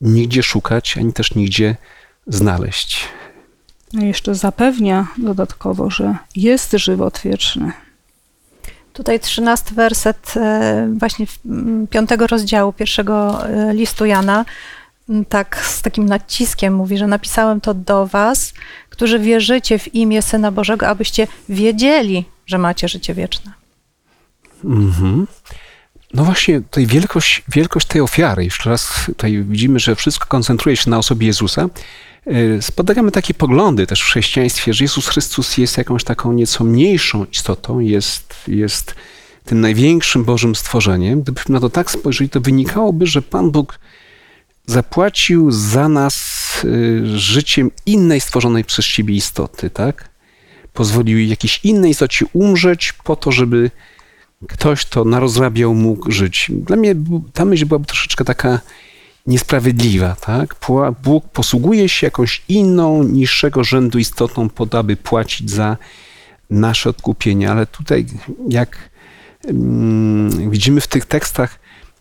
[0.00, 1.76] nigdzie szukać, ani też nigdzie
[2.26, 3.08] znaleźć.
[3.92, 7.72] No jeszcze zapewnia dodatkowo, że jest żywot wieczny.
[8.96, 11.26] Tutaj trzynasty werset e, właśnie
[11.90, 14.44] piątego rozdziału pierwszego e, listu Jana
[15.28, 18.54] tak z takim naciskiem mówi, że napisałem to do was,
[18.90, 23.52] którzy wierzycie w imię Syna Bożego, abyście wiedzieli, że macie życie wieczne.
[24.64, 25.26] Mhm.
[26.14, 30.90] No właśnie, tutaj wielkość, wielkość tej ofiary, jeszcze raz tutaj widzimy, że wszystko koncentruje się
[30.90, 31.68] na osobie Jezusa.
[32.26, 37.24] Yy, Spotykamy takie poglądy też w chrześcijaństwie, że Jezus Chrystus jest jakąś taką nieco mniejszą
[37.32, 38.94] istotą, jest, jest
[39.44, 41.22] tym największym Bożym stworzeniem.
[41.22, 43.78] Gdybyśmy na to tak spojrzeli, to wynikałoby, że Pan Bóg
[44.66, 46.16] zapłacił za nas
[46.64, 50.08] yy, życiem innej stworzonej przez siebie istoty, tak?
[50.72, 53.70] Pozwolił jakiejś innej istocie umrzeć po to, żeby
[54.48, 56.50] ktoś, kto narozrabiał, mógł żyć.
[56.54, 56.94] Dla mnie
[57.32, 58.60] ta myśl byłaby troszeczkę taka
[59.26, 60.56] niesprawiedliwa, tak?
[61.02, 65.76] Bóg posługuje się jakąś inną, niższego rzędu istotą po to, aby płacić za
[66.50, 68.06] nasze odkupienie, ale tutaj,
[68.48, 68.90] jak
[69.44, 71.58] mm, widzimy w tych tekstach,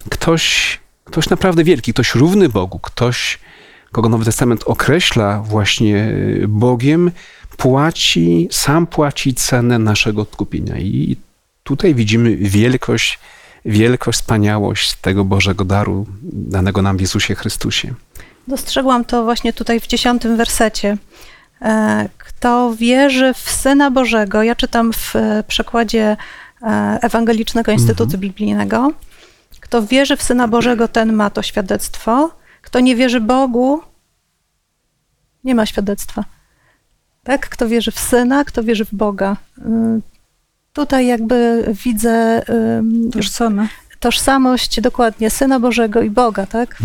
[0.10, 3.40] ktoś, ktoś naprawdę wielki, ktoś równy Bogu, ktoś,
[3.92, 7.12] kogo Nowy Testament określa właśnie y, Bogiem,
[7.58, 10.78] płaci, sam płaci cenę naszego odkupienia.
[10.78, 11.18] I
[11.64, 13.20] tutaj widzimy wielkość,
[13.65, 17.93] wielkość, wspaniałość tego Bożego daru danego nam w Jezusie Chrystusie.
[18.47, 20.97] Dostrzegłam to właśnie tutaj w dziesiątym wersecie.
[21.62, 26.17] E, Kto wierzy w Syna Bożego, ja czytam w e, przekładzie
[26.62, 28.91] e, Ewangelicznego Instytutu Biblijnego.
[29.60, 32.32] Kto wierzy w Syna Bożego, ten ma to świadectwo.
[32.62, 33.82] Kto nie wierzy Bogu,
[35.43, 36.23] nie ma świadectwa.
[37.23, 37.49] Tak?
[37.49, 39.38] Kto wierzy w Syna, kto wierzy w Boga.
[40.76, 42.42] Tutaj jakby widzę
[43.14, 43.68] Tożsame.
[44.00, 46.78] tożsamość dokładnie Syna Bożego i Boga, tak?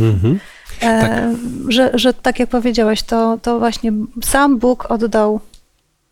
[0.83, 1.12] E, Tak.
[1.68, 3.92] że, że tak jak powiedziałeś, to, to właśnie
[4.24, 5.40] sam Bóg oddał,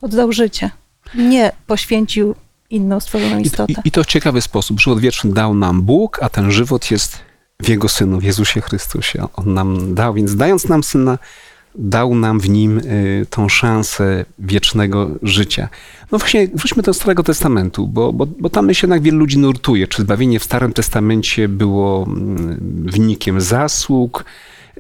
[0.03, 0.71] oddał życie.
[1.15, 2.35] Nie poświęcił
[2.71, 3.73] inną stworzoną I, istotę.
[3.73, 4.81] i, I to w ciekawy sposób.
[4.81, 7.19] Żywot wieczny dał nam Bóg, a ten żywot jest
[7.63, 9.27] w Jego Synu, w Jezusie Chrystusie.
[9.37, 11.19] On nam dał, więc dając nam Syna,
[11.79, 15.69] dał nam w Nim y, tą szansę wiecznego życia.
[16.13, 19.87] No właśnie, wróćmy do Starego Testamentu, bo, bo, bo tam się jednak wielu ludzi nurtuje,
[19.87, 22.59] czy zbawienie w Starym Testamencie było mm,
[22.93, 24.25] wynikiem zasług,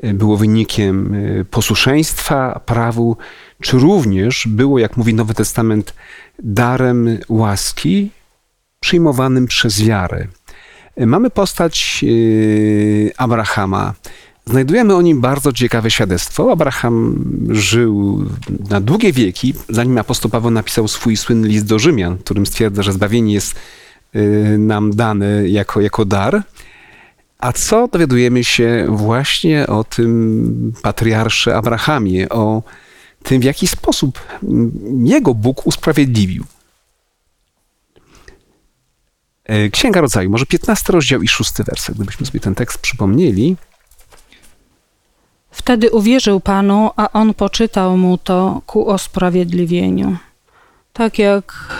[0.05, 3.17] y, było wynikiem y, posłuszeństwa prawu,
[3.63, 5.95] czy również było, jak mówi Nowy Testament,
[6.39, 8.11] darem łaski
[8.81, 10.27] przyjmowanym przez wiarę.
[11.07, 12.05] Mamy postać
[13.17, 13.95] Abrahama.
[14.51, 16.53] Znajdujemy o nim bardzo ciekawe świadectwo.
[16.53, 18.25] Abraham żył
[18.71, 22.83] na długie wieki, zanim apostoł Paweł napisał swój słynny list do Rzymian, w którym stwierdza,
[22.83, 23.55] że zbawienie jest
[24.17, 26.43] y, nam dane jako, jako dar.
[27.39, 32.63] A co dowiadujemy się właśnie o tym patriarsze Abrahamie, o
[33.23, 34.21] tym, w jaki sposób
[35.05, 36.45] jego Bóg usprawiedliwił.
[39.45, 43.57] E, Księga Rodzaju, może 15 rozdział i 6 werset, gdybyśmy sobie ten tekst przypomnieli.
[45.69, 50.17] Wtedy uwierzył Panu, a on poczytał mu to ku osprawiedliwieniu.
[50.93, 51.75] Tak jak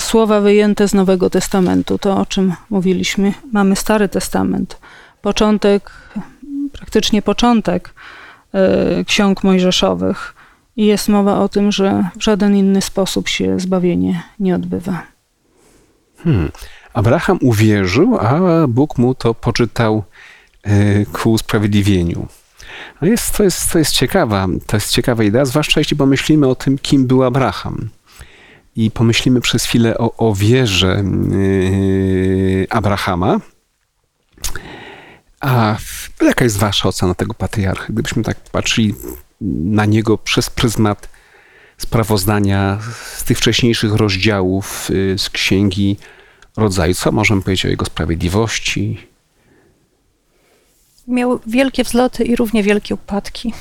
[0.00, 3.34] słowa wyjęte z Nowego Testamentu, to o czym mówiliśmy.
[3.52, 4.78] Mamy Stary Testament,
[5.22, 5.90] początek,
[6.72, 7.94] praktycznie początek
[8.54, 10.34] e, ksiąg mojżeszowych.
[10.76, 15.02] I jest mowa o tym, że w żaden inny sposób się zbawienie nie odbywa.
[16.24, 16.50] Hmm.
[16.92, 20.02] Abraham uwierzył, a Bóg mu to poczytał
[20.62, 22.26] e, ku usprawiedliwieniu.
[23.02, 26.54] No jest, to, jest, to jest ciekawa, to jest ciekawa idea, zwłaszcza jeśli pomyślimy o
[26.54, 27.88] tym, kim był Abraham.
[28.76, 33.40] I pomyślimy przez chwilę o, o wierze yy, Abrahama.
[35.40, 35.76] A
[36.22, 37.92] jaka jest wasza ocena tego patriarchy?
[37.92, 38.94] Gdybyśmy tak patrzyli
[39.60, 41.08] na niego przez pryzmat
[41.78, 42.78] sprawozdania
[43.16, 45.96] z tych wcześniejszych rozdziałów yy, z Księgi
[46.56, 49.11] Rodzaju, co możemy powiedzieć o jego sprawiedliwości,
[51.08, 53.54] Miał wielkie wzloty i równie wielkie upadki.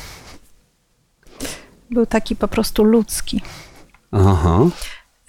[1.89, 3.41] Był taki po prostu ludzki.
[4.11, 4.59] Aha.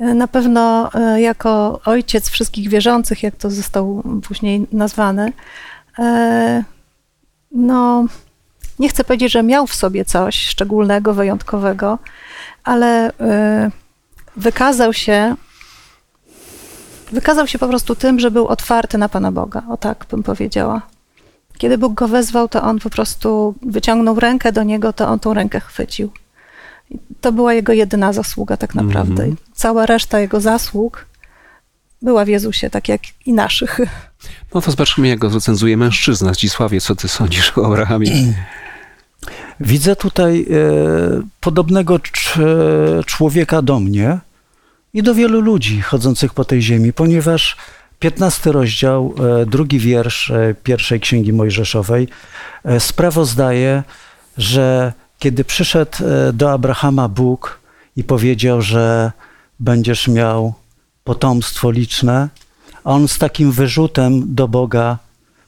[0.01, 5.33] Na pewno e, jako ojciec wszystkich wierzących, jak to został później nazwany,
[5.99, 6.65] e,
[7.53, 8.07] no
[8.79, 11.99] nie chcę powiedzieć, że miał w sobie coś szczególnego, wyjątkowego,
[12.65, 13.71] ale e,
[14.37, 15.37] wykazał się
[17.13, 19.63] wykazał się po prostu tym, że był otwarty na Pana Boga.
[19.69, 20.83] O tak bym powiedziała.
[21.59, 25.35] Kiedy Bóg go wezwał, to on po prostu wyciągnął rękę do niego, to on tą
[25.35, 26.11] rękę chwycił.
[26.91, 29.23] I to była jego jedyna zasługa, tak naprawdę.
[29.23, 29.37] Mhm.
[29.55, 31.07] Cała reszta jego zasług
[32.03, 33.81] była w Jezusie, tak jak i naszych.
[34.55, 36.35] No to zobaczmy, jak go recenzuje mężczyzna.
[36.35, 38.11] Zdzisławie, co ty sądzisz o Abrahamie?
[39.61, 44.19] Widzę tutaj e, podobnego cz- człowieka do mnie
[44.95, 47.57] i do wielu ludzi chodzących po tej ziemi, ponieważ
[48.03, 52.09] 15 rozdział, e, drugi wiersz e, pierwszej księgi Mojżeszowej
[52.65, 53.83] e, sprawozdaje,
[54.37, 55.99] że kiedy przyszedł
[56.33, 57.61] do Abrahama Bóg
[57.97, 59.13] i powiedział, że
[59.61, 60.55] będziesz miał
[61.05, 62.29] potomstwo liczne,
[62.85, 64.99] on z takim wyrzutem do Boga,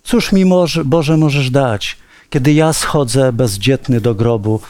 [0.04, 1.96] cóż mi może, Boże możesz dać,
[2.30, 4.60] kiedy ja schodzę bezdzietny do grobu.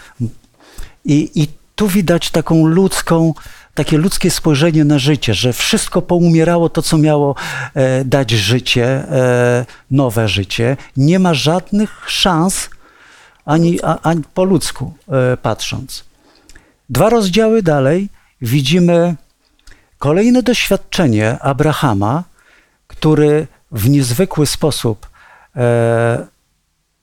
[1.05, 3.35] I, I tu widać taką ludzką,
[3.75, 7.35] takie ludzkie spojrzenie na życie, że wszystko poumierało to, co miało
[7.75, 10.77] e, dać życie, e, nowe życie.
[10.97, 12.71] Nie ma żadnych szans
[13.45, 16.05] ani, a, ani po ludzku e, patrząc.
[16.89, 18.09] Dwa rozdziały dalej
[18.41, 19.15] widzimy
[19.99, 22.25] kolejne doświadczenie Abrahama,
[22.87, 25.09] który w niezwykły sposób
[25.57, 26.27] e,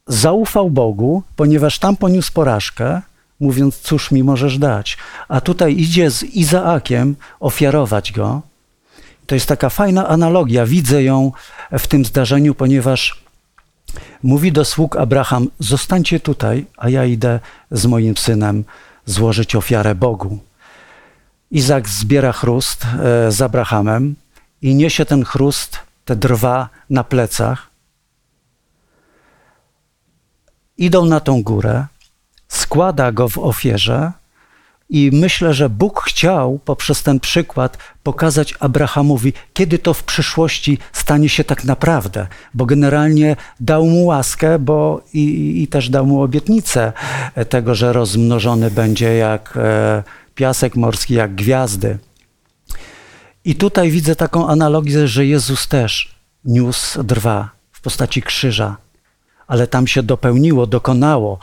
[0.08, 3.02] zaufał Bogu, ponieważ tam poniósł porażkę,
[3.42, 4.98] mówiąc, cóż mi możesz dać.
[5.28, 8.42] A tutaj idzie z Izaakiem ofiarować go.
[9.26, 11.32] To jest taka fajna analogia, widzę ją
[11.72, 13.24] w tym zdarzeniu, ponieważ
[14.24, 17.40] mówi do sług Abraham: Zostańcie tutaj, a ja idę
[17.72, 18.64] z moim synem
[19.06, 20.40] złożyć ofiarę Bogu.
[21.52, 24.16] Izak zbiera chrust e, z Abrahamem
[24.62, 27.68] i niesie ten chrust, te drwa na plecach.
[30.78, 31.86] Idą na tą górę,
[32.52, 34.12] składa go w ofierze
[34.90, 41.30] i myślę, że Bóg chciał poprzez ten przykład pokazać Abrahamowi, kiedy to w przyszłości stanie
[41.30, 46.94] się tak naprawdę, bo generalnie dał mu łaskę, bo i, i też dał mu obietnicę
[47.50, 50.04] tego, że rozmnożony będzie jak e,
[50.36, 51.98] piasek morski, jak gwiazdy.
[53.46, 58.78] I tutaj widzę taką analogię, że Jezus też niósł drwa w postaci krzyża,
[59.52, 61.40] ale tam się dopełniło, dokonało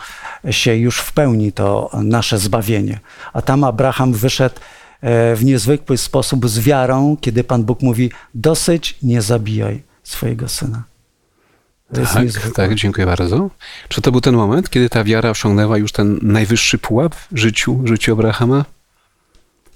[0.50, 3.00] się już w pełni to nasze zbawienie.
[3.32, 4.54] A tam Abraham wyszedł
[5.00, 10.82] e, w niezwykły sposób z wiarą, kiedy Pan Bóg mówi: Dosyć, nie zabijaj swojego syna.
[11.94, 13.50] To Tak, tak, dziękuję bardzo.
[13.88, 17.80] Czy to był ten moment, kiedy ta wiara osiągnęła już ten najwyższy pułap w życiu,
[17.84, 18.64] życiu Abrahama?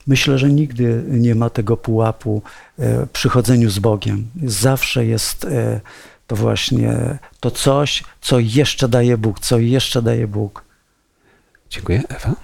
[0.06, 2.42] Myślę, że nigdy nie ma tego pułapu
[2.78, 4.26] e, przy chodzeniu z Bogiem.
[4.44, 5.80] Zawsze jest e,
[6.26, 10.64] to właśnie to coś, co jeszcze daje Bóg, co jeszcze daje Bóg.
[11.70, 12.02] Dziękuję.
[12.08, 12.34] Ewa?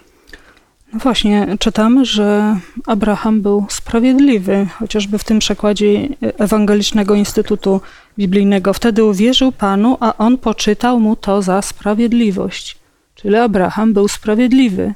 [0.93, 7.81] No właśnie, czytamy, że Abraham był sprawiedliwy, chociażby w tym przekładzie Ewangelicznego Instytutu
[8.19, 8.73] biblijnego.
[8.73, 12.79] Wtedy uwierzył Panu, a on poczytał mu to za sprawiedliwość.
[13.15, 14.95] Czyli Abraham był sprawiedliwy.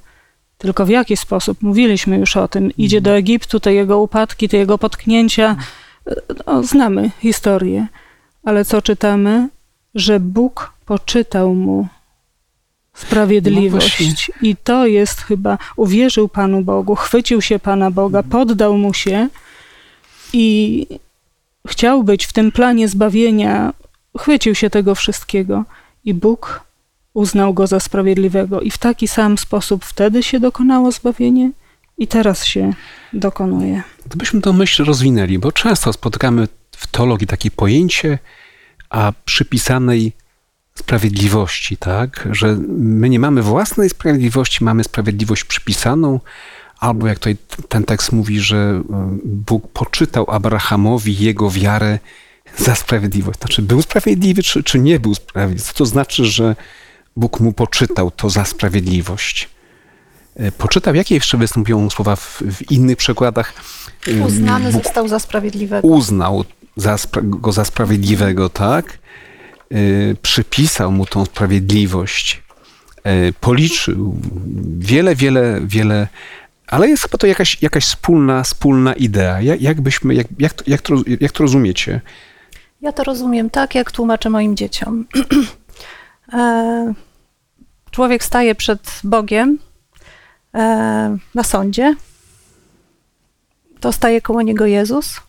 [0.58, 1.62] Tylko w jaki sposób?
[1.62, 2.70] Mówiliśmy już o tym.
[2.78, 5.56] Idzie do Egiptu, te jego upadki, te jego potknięcia.
[6.46, 7.86] No, znamy historię.
[8.44, 9.48] Ale co czytamy?
[9.94, 11.88] Że Bóg poczytał mu
[12.94, 14.28] sprawiedliwość.
[14.28, 19.28] No I to jest chyba, uwierzył Panu Bogu, chwycił się Pana Boga, poddał mu się
[20.32, 20.86] i
[21.68, 23.72] chciał być w tym planie zbawienia,
[24.18, 25.64] chwycił się tego wszystkiego
[26.04, 26.60] i Bóg
[27.14, 28.60] uznał go za sprawiedliwego.
[28.60, 31.50] I w taki sam sposób wtedy się dokonało zbawienie
[31.98, 32.72] i teraz się
[33.12, 33.82] dokonuje.
[34.06, 36.48] Gdybyśmy tę myśl rozwinęli, bo często spotykamy
[36.82, 38.18] w teologii takie pojęcie,
[38.90, 40.12] a przypisanej
[40.74, 42.28] sprawiedliwości, tak?
[42.32, 46.20] Że my nie mamy własnej sprawiedliwości, mamy sprawiedliwość przypisaną,
[46.78, 47.36] albo jak tutaj
[47.68, 48.82] ten tekst mówi, że e,
[49.24, 51.98] Bóg poczytał Abrahamowi jego wiarę
[52.58, 53.38] za sprawiedliwość.
[53.38, 55.62] Znaczy, był sprawiedliwy, czy, czy nie był sprawiedliwy?
[55.64, 56.56] Co to znaczy, że
[57.16, 59.48] Bóg mu poczytał to za sprawiedliwość?
[60.36, 63.52] E, Poczytał, jakie jeszcze występują słowa w, w innych przekładach?
[64.08, 65.88] E, Uznany Bóg został za sprawiedliwego.
[65.88, 66.44] uznał
[66.76, 68.98] za, go za sprawiedliwego, tak?
[69.72, 72.42] Y, przypisał mu tą sprawiedliwość,
[73.06, 74.16] y, policzył
[74.78, 76.08] wiele, wiele, wiele,
[76.66, 79.40] ale jest chyba to jakaś, jakaś wspólna, wspólna idea.
[79.40, 82.00] Jak, jak byśmy, jak, jak, to, jak, to, jak to rozumiecie?
[82.82, 85.04] Ja to rozumiem tak, jak tłumaczę moim dzieciom.
[86.32, 86.94] E,
[87.90, 89.58] Człowiek staje przed Bogiem
[90.54, 91.94] e, na sądzie.
[93.80, 95.20] To staje koło niego Jezus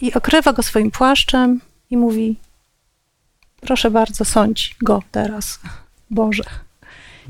[0.00, 2.36] i okrywa go swoim płaszczem i mówi:
[3.60, 5.60] Proszę bardzo, sądź go teraz,
[6.10, 6.44] Boże.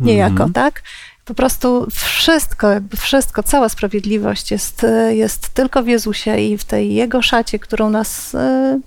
[0.00, 0.52] Niejako, Mhm.
[0.52, 0.82] tak?
[1.24, 6.94] Po prostu wszystko, jakby wszystko, cała sprawiedliwość jest, jest tylko w Jezusie i w tej
[6.94, 8.80] Jego szacie, którą nas e,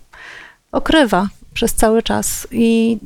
[0.72, 2.48] okrywa przez cały czas.
[2.52, 2.98] I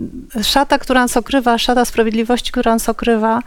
[0.43, 3.41] szata, która nas okrywa, szata sprawiedliwości, która nas okrywa,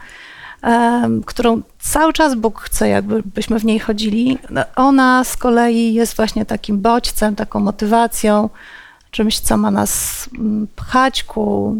[1.25, 6.15] którą cały czas Bóg chce, jakby byśmy w niej chodzili, no, ona z kolei jest
[6.15, 8.49] właśnie takim bodźcem, taką motywacją,
[9.11, 11.75] czymś, co ma nas mm, pchać ku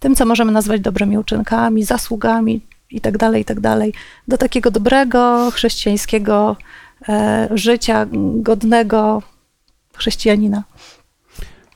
[0.00, 3.60] tym, co możemy nazwać dobrymi uczynkami, zasługami i tak dalej, i tak
[4.28, 6.56] do takiego dobrego chrześcijańskiego
[7.08, 9.22] e, życia, godnego
[9.96, 10.62] chrześcijanina.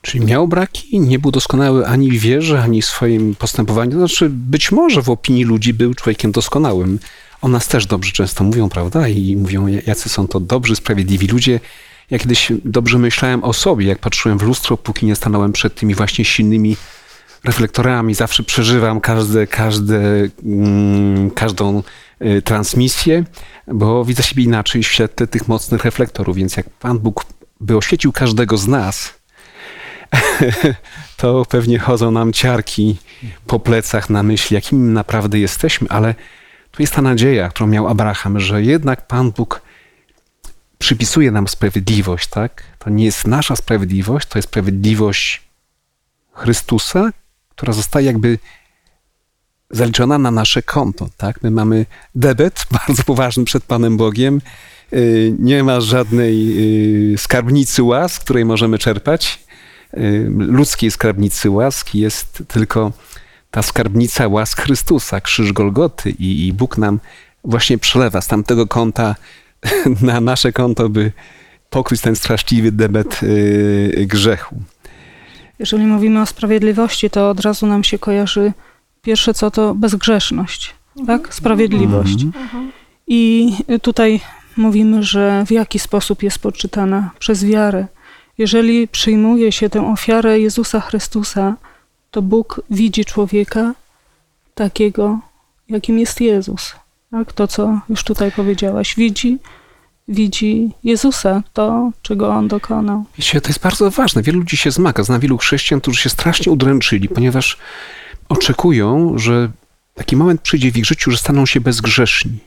[0.05, 3.91] Czyli miał braki, nie był doskonały ani w wierze, ani w swoim postępowaniu.
[3.91, 6.99] Znaczy, być może w opinii ludzi był człowiekiem doskonałym.
[7.41, 9.07] O nas też dobrze często mówią, prawda?
[9.07, 11.59] I mówią, jacy są to dobrzy, sprawiedliwi ludzie.
[12.09, 15.95] Ja kiedyś dobrze myślałem o sobie, jak patrzyłem w lustro, póki nie stanąłem przed tymi
[15.95, 16.77] właśnie silnymi
[17.43, 18.13] reflektorami.
[18.13, 21.83] Zawsze przeżywam każde, każde, mm, każdą
[22.21, 23.23] y, transmisję,
[23.67, 26.35] bo widzę siebie inaczej w świetle tych mocnych reflektorów.
[26.35, 27.25] Więc jak Pan Bóg
[27.59, 29.13] by oświecił każdego z nas,
[31.17, 32.97] to pewnie chodzą nam ciarki
[33.47, 36.15] po plecach na myśli, jakimi naprawdę jesteśmy, ale
[36.71, 39.61] tu jest ta nadzieja, którą miał Abraham, że jednak Pan Bóg
[40.77, 42.63] przypisuje nam sprawiedliwość, tak?
[42.79, 45.43] To nie jest nasza sprawiedliwość, to jest sprawiedliwość
[46.33, 47.09] Chrystusa,
[47.49, 48.39] która zostaje jakby
[49.71, 51.43] zaliczona na nasze konto, tak?
[51.43, 54.41] My mamy debet bardzo poważny przed Panem Bogiem.
[54.91, 56.55] Yy, Nie ma żadnej
[57.11, 59.44] yy, skarbnicy łask, której możemy czerpać.
[59.93, 62.91] Yy, Ludzkiej skarbnicy łask jest tylko
[63.51, 66.99] ta skarbnica łask Chrystusa, krzyż Golgoty i, i Bóg nam
[67.43, 69.15] właśnie przelewa z tamtego konta
[70.01, 71.11] na nasze konto, by
[71.69, 74.55] pokryć ten straszliwy debet yy, grzechu.
[75.59, 78.53] Jeżeli mówimy o sprawiedliwości, to od razu nam się kojarzy
[79.01, 80.75] pierwsze co to bezgrzeszność,
[81.07, 81.33] tak?
[81.33, 82.23] Sprawiedliwość.
[82.23, 82.71] Mhm.
[83.07, 84.19] I tutaj
[84.57, 87.87] mówimy, że w jaki sposób jest poczytana przez wiarę.
[88.37, 91.55] Jeżeli przyjmuje się tę ofiarę Jezusa Chrystusa,
[92.11, 93.73] to Bóg widzi człowieka
[94.55, 95.19] takiego,
[95.69, 96.75] jakim jest Jezus.
[97.11, 97.33] Tak?
[97.33, 98.95] To, co już tutaj powiedziałaś.
[98.95, 99.37] Widzi,
[100.07, 103.05] widzi Jezusa, to, czego On dokonał.
[103.17, 104.21] Wiecie, to jest bardzo ważne.
[104.21, 105.03] Wielu ludzi się zmaga.
[105.03, 107.57] Znam wielu chrześcijan, którzy się strasznie udręczyli, ponieważ
[108.29, 109.51] oczekują, że
[109.95, 112.39] taki moment przyjdzie w ich życiu, że staną się bezgrzeszni.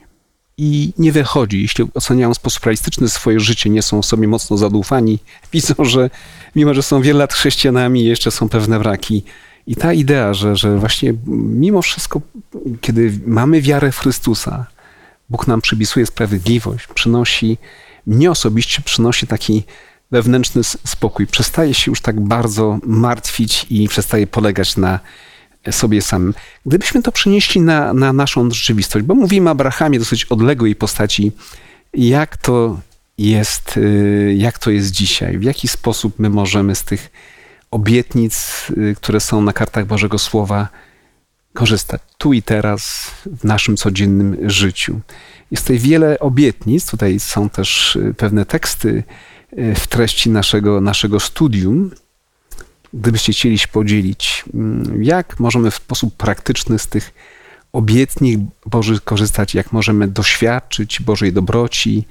[0.58, 5.18] I nie wychodzi, jeśli oceniają w sposób realistyczny swoje życie, nie są sobie mocno zadufani,
[5.52, 6.10] widzą, że
[6.56, 9.22] mimo, że są wiele lat chrześcijanami, jeszcze są pewne braki.
[9.66, 12.20] I ta idea, że, że właśnie mimo wszystko,
[12.80, 14.66] kiedy mamy wiarę w Chrystusa,
[15.30, 17.58] Bóg nam przypisuje sprawiedliwość, przynosi,
[18.06, 19.64] mnie osobiście przynosi taki
[20.10, 21.26] wewnętrzny spokój.
[21.26, 25.00] Przestaje się już tak bardzo martwić i przestaje polegać na
[25.70, 26.34] sobie samym.
[26.66, 31.32] Gdybyśmy to przenieśli na, na naszą rzeczywistość, bo mówimy o Abrahamie, dosyć odległej postaci,
[31.94, 32.80] jak to
[33.18, 37.10] jest, y, jak to jest dzisiaj, w jaki sposób my możemy z tych
[37.70, 40.68] obietnic, y, które są na kartach Bożego Słowa,
[41.54, 45.00] korzystać tu i teraz w naszym codziennym życiu.
[45.50, 49.02] Jest tutaj wiele obietnic, tutaj są też y, pewne teksty
[49.74, 51.90] w treści naszego, naszego studium.
[52.94, 57.14] Gdybyście chcieli się podzielić, mm, jak możemy w sposób praktyczny z tych
[57.72, 62.04] obietnic Bożych korzystać, jak możemy doświadczyć Bożej dobroci,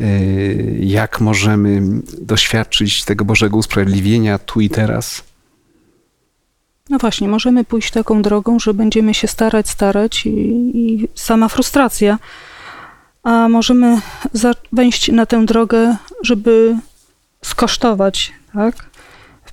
[0.00, 1.82] y, jak możemy
[2.20, 5.24] doświadczyć tego Bożego usprawiedliwienia tu i teraz.
[6.90, 10.30] No właśnie, możemy pójść taką drogą, że będziemy się starać, starać i,
[10.74, 12.18] i sama frustracja,
[13.22, 14.00] a możemy
[14.72, 16.76] wejść na tę drogę, żeby
[17.44, 18.95] skosztować, tak?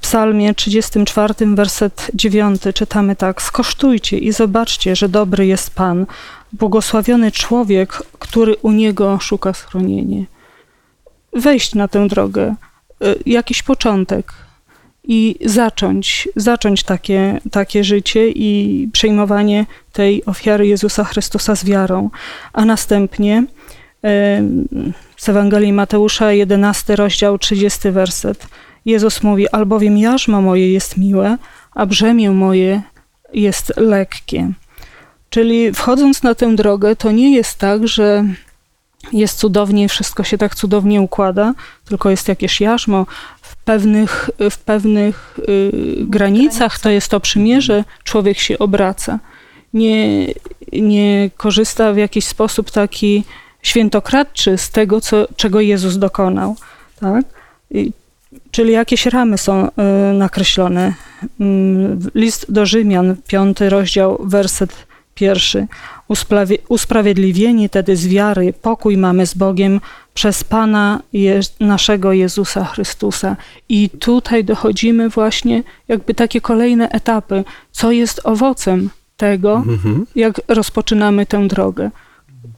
[0.04, 6.06] Psalmie 34, werset 9 czytamy tak: Skosztujcie i zobaczcie, że dobry jest Pan,
[6.54, 10.26] błogosławiony człowiek, który u niego szuka schronienia.
[11.34, 12.56] Wejść na tę drogę,
[13.04, 14.34] y, jakiś początek.
[15.08, 22.10] I zacząć, zacząć takie, takie życie i przejmowanie tej ofiary Jezusa Chrystusa z wiarą,
[22.54, 23.44] a następnie
[25.18, 28.48] z Ewangelii Mateusza, 11 rozdział, 30 werset.
[28.86, 31.38] Jezus mówi, albowiem jarzmo moje jest miłe,
[31.72, 32.82] a brzemię moje
[33.34, 34.52] jest lekkie.
[35.30, 38.26] Czyli wchodząc na tę drogę, to nie jest tak, że
[39.14, 41.54] jest cudownie, wszystko się tak cudownie układa,
[41.86, 43.06] tylko jest jakieś jarzmo.
[43.42, 49.20] W pewnych, w pewnych y, granicach to jest to przymierze, człowiek się obraca.
[49.74, 50.28] Nie,
[50.74, 53.24] nie korzysta w jakiś sposób taki
[53.62, 56.56] świętokradczy z tego, co, czego Jezus dokonał.
[57.00, 57.26] Tak?
[58.52, 59.72] Czyli jakieś ramy są y,
[60.14, 60.94] nakreślone.
[61.40, 65.68] Mm, list do Rzymian, piąty rozdział, werset pierwszy.
[66.70, 69.82] Usprawiedliwieni tedy z wiary, pokój mamy z Bogiem
[70.14, 71.02] przez Pana
[71.60, 73.36] naszego Jezusa Chrystusa.
[73.70, 80.06] I tutaj dochodzimy właśnie jakby takie kolejne etapy, co jest owocem tego, mhm.
[80.16, 81.92] jak rozpoczynamy tę drogę.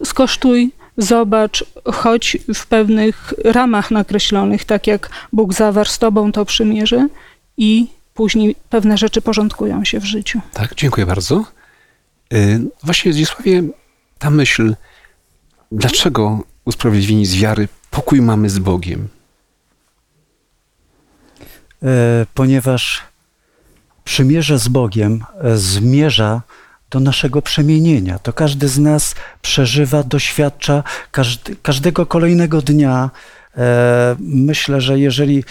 [0.04, 7.08] Skosztuj zobacz, chodź w pewnych ramach nakreślonych, tak jak Bóg zawarł z tobą to przymierze
[7.58, 10.42] i później pewne rzeczy porządkują się w życiu.
[10.54, 11.44] Tak, dziękuję bardzo.
[12.34, 13.64] Y, właśnie, Zdzisławie,
[14.20, 14.76] ta myśl,
[15.72, 19.08] dlaczego usprawiedliwieni z wiary pokój mamy z Bogiem?
[21.84, 23.02] E, ponieważ
[24.04, 26.42] przymierze z Bogiem e, zmierza
[26.90, 28.20] do naszego przemienienia.
[28.20, 33.10] To każdy z nas przeżywa, doświadcza każdy, każdego kolejnego dnia.
[33.58, 35.44] E, myślę, że jeżeli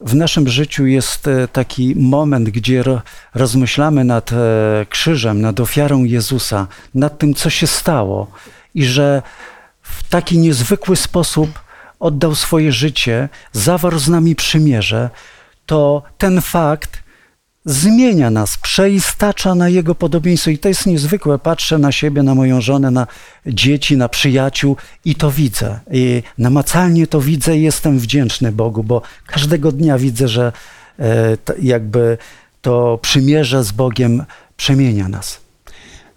[0.00, 2.84] w naszym życiu jest e, taki moment, gdzie
[3.34, 4.36] rozmyślamy nad e,
[4.88, 8.30] krzyżem, nad ofiarą Jezusa, nad tym, co się stało
[8.74, 9.22] i że
[9.82, 11.50] w taki niezwykły sposób
[12.00, 15.10] oddał swoje życie, zawarł z nami przymierze,
[15.66, 17.02] to ten fakt
[17.64, 20.50] zmienia nas, przeistacza na Jego podobieństwo.
[20.50, 21.38] I to jest niezwykłe.
[21.38, 23.06] Patrzę na siebie, na moją żonę, na
[23.46, 25.80] dzieci, na przyjaciół i to widzę.
[25.90, 30.52] I namacalnie to widzę i jestem wdzięczny Bogu, bo każdego dnia widzę, że
[30.98, 32.18] e, jakby
[32.62, 34.24] to przymierze z Bogiem
[34.56, 35.40] przemienia nas.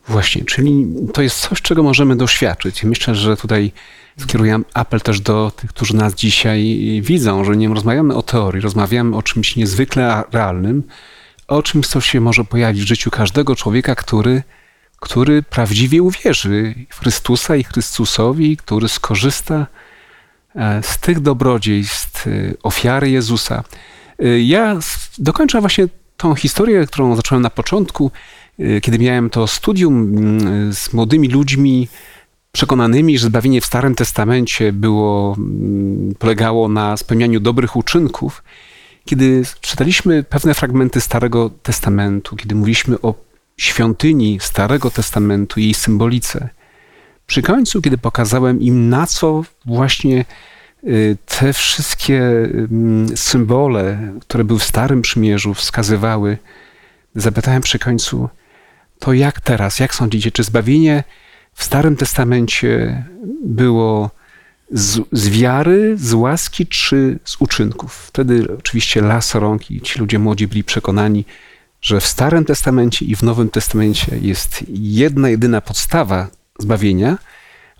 [0.08, 2.84] Właśnie, czyli to jest coś, czego możemy doświadczyć.
[2.84, 3.72] Myślę, że tutaj
[4.18, 9.16] skieruję apel też do tych, którzy nas dzisiaj widzą, że nie rozmawiamy o teorii, rozmawiamy
[9.16, 10.84] o czymś niezwykle realnym,
[11.48, 14.44] o czymś, co się może pojawić w życiu każdego człowieka, który,
[15.00, 19.68] który prawdziwie uwierzy w Chrystusa i Chrystusowi, który skorzysta
[20.56, 22.32] e, z tych dobrodziejstw, e,
[22.64, 23.64] ofiary Jezusa.
[24.20, 24.80] E, ja
[25.18, 25.88] dokończę właśnie
[26.18, 28.12] tą historię, którą zacząłem na początku,
[28.82, 31.88] kiedy miałem to studium mm, z młodymi ludźmi,
[32.52, 38.44] przekonanymi, że zbawienie w Starym Testamencie było, mm, polegało na spełnianiu dobrych uczynków.
[39.06, 43.16] Kiedy czytaliśmy pewne fragmenty Starego Testamentu, kiedy mówiliśmy o
[43.58, 46.50] świątyni Starego Testamentu i jej symbolice,
[47.28, 50.26] przy końcu, kiedy pokazałem im, na co właśnie
[50.84, 56.38] y, te wszystkie mm, symbole, które były w Starym Przymierzu, wskazywały,
[57.16, 58.30] zapytałem przy końcu,
[59.00, 61.04] to jak teraz, jak sądzicie, czy zbawienie
[61.54, 63.04] w Starym Testamencie
[63.46, 64.10] było
[64.72, 67.94] z, z, wiary, z łaski czy z uczynków.
[67.94, 71.26] Wtedy oczywiście las rąk i ci ludzie młodzi byli przekonani,
[71.82, 76.28] że w Starym Testamencie i w Nowym Testamencie jest jedna, jedyna podstawa
[76.60, 77.18] zbawienia,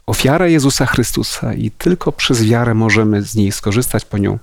[0.06, 4.40] ofiara Jezusa Chrystusa i tylko przez wiarę możemy z niej skorzystać, po nią,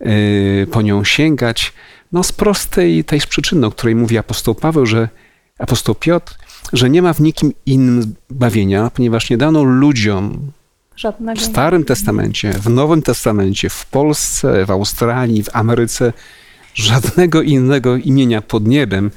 [0.00, 1.72] yy, po nią sięgać.
[2.12, 5.08] No z prostej tej przyczyny, o której mówi apostoł Paweł, że
[5.58, 6.34] apostoł Piotr,
[6.72, 10.52] że nie ma w nikim innym zbawienia, ponieważ nie dano ludziom
[10.96, 11.40] Żadnego.
[11.40, 11.44] W.
[11.44, 16.12] Starym Testamencie, w Nowym Testamencie, w Polsce, w Australii, w Ameryce
[16.74, 19.10] żadnego innego imienia pod niebem,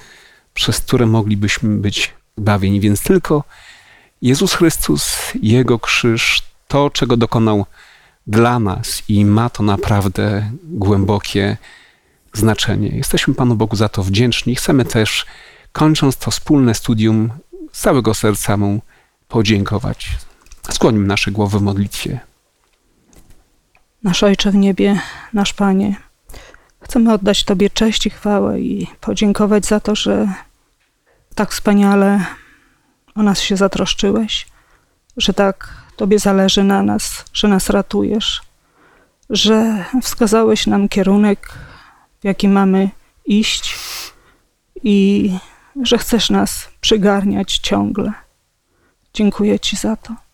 [0.53, 2.79] przez które moglibyśmy być zbawieni.
[2.79, 3.43] Więc tylko
[4.21, 7.65] Jezus Chrystus, Jego krzyż, to, czego dokonał
[8.27, 11.57] dla nas i ma to naprawdę głębokie
[12.33, 12.87] znaczenie.
[12.87, 14.55] Jesteśmy Panu Bogu za to wdzięczni.
[14.55, 15.25] Chcemy też,
[15.71, 17.29] kończąc to wspólne studium,
[17.71, 18.81] z całego serca Mu
[19.27, 20.09] podziękować.
[20.71, 22.19] Skłonimy nasze głowy w modlitwie.
[24.03, 24.99] Nasz Ojcze w niebie,
[25.33, 25.95] nasz Panie,
[26.81, 30.27] chcemy oddać Tobie cześć i chwałę i podziękować za to, że
[31.35, 32.25] tak wspaniale
[33.15, 34.47] o nas się zatroszczyłeś,
[35.17, 38.41] że tak Tobie zależy na nas, że nas ratujesz,
[39.29, 41.53] że wskazałeś nam kierunek,
[42.21, 42.89] w jaki mamy
[43.25, 43.75] iść
[44.83, 45.31] i
[45.83, 48.13] że chcesz nas przygarniać ciągle.
[49.13, 50.26] Dziękuję Ci za to.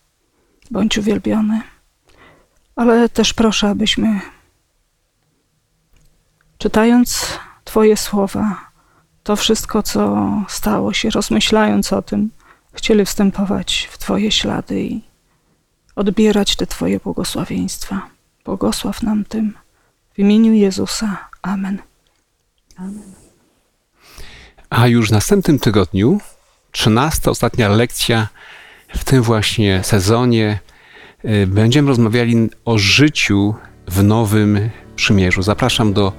[0.73, 1.61] Bądź uwielbiony.
[2.75, 4.21] Ale też proszę, abyśmy
[6.57, 8.71] czytając Twoje słowa,
[9.23, 12.29] to wszystko, co stało się, rozmyślając o tym,
[12.73, 15.01] chcieli wstępować w Twoje ślady i
[15.95, 18.07] odbierać te Twoje błogosławieństwa.
[18.45, 19.53] Błogosław nam tym.
[20.13, 21.29] W imieniu Jezusa.
[21.41, 21.81] Amen.
[24.69, 26.19] A już w następnym tygodniu,
[26.71, 28.27] 13, ostatnia lekcja
[28.95, 30.59] w tym właśnie sezonie,
[31.25, 33.55] y, będziemy rozmawiali o życiu
[33.87, 35.41] w Nowym Przymierzu.
[35.41, 36.13] Zapraszam do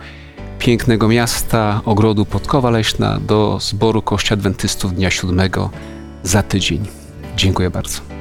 [0.58, 5.70] pięknego miasta, ogrodu Podkowa Leśna, do zboru Kościoła Adwentystów Dnia Siódmego
[6.22, 6.86] za tydzień.
[7.36, 8.13] Dziękuję bardzo.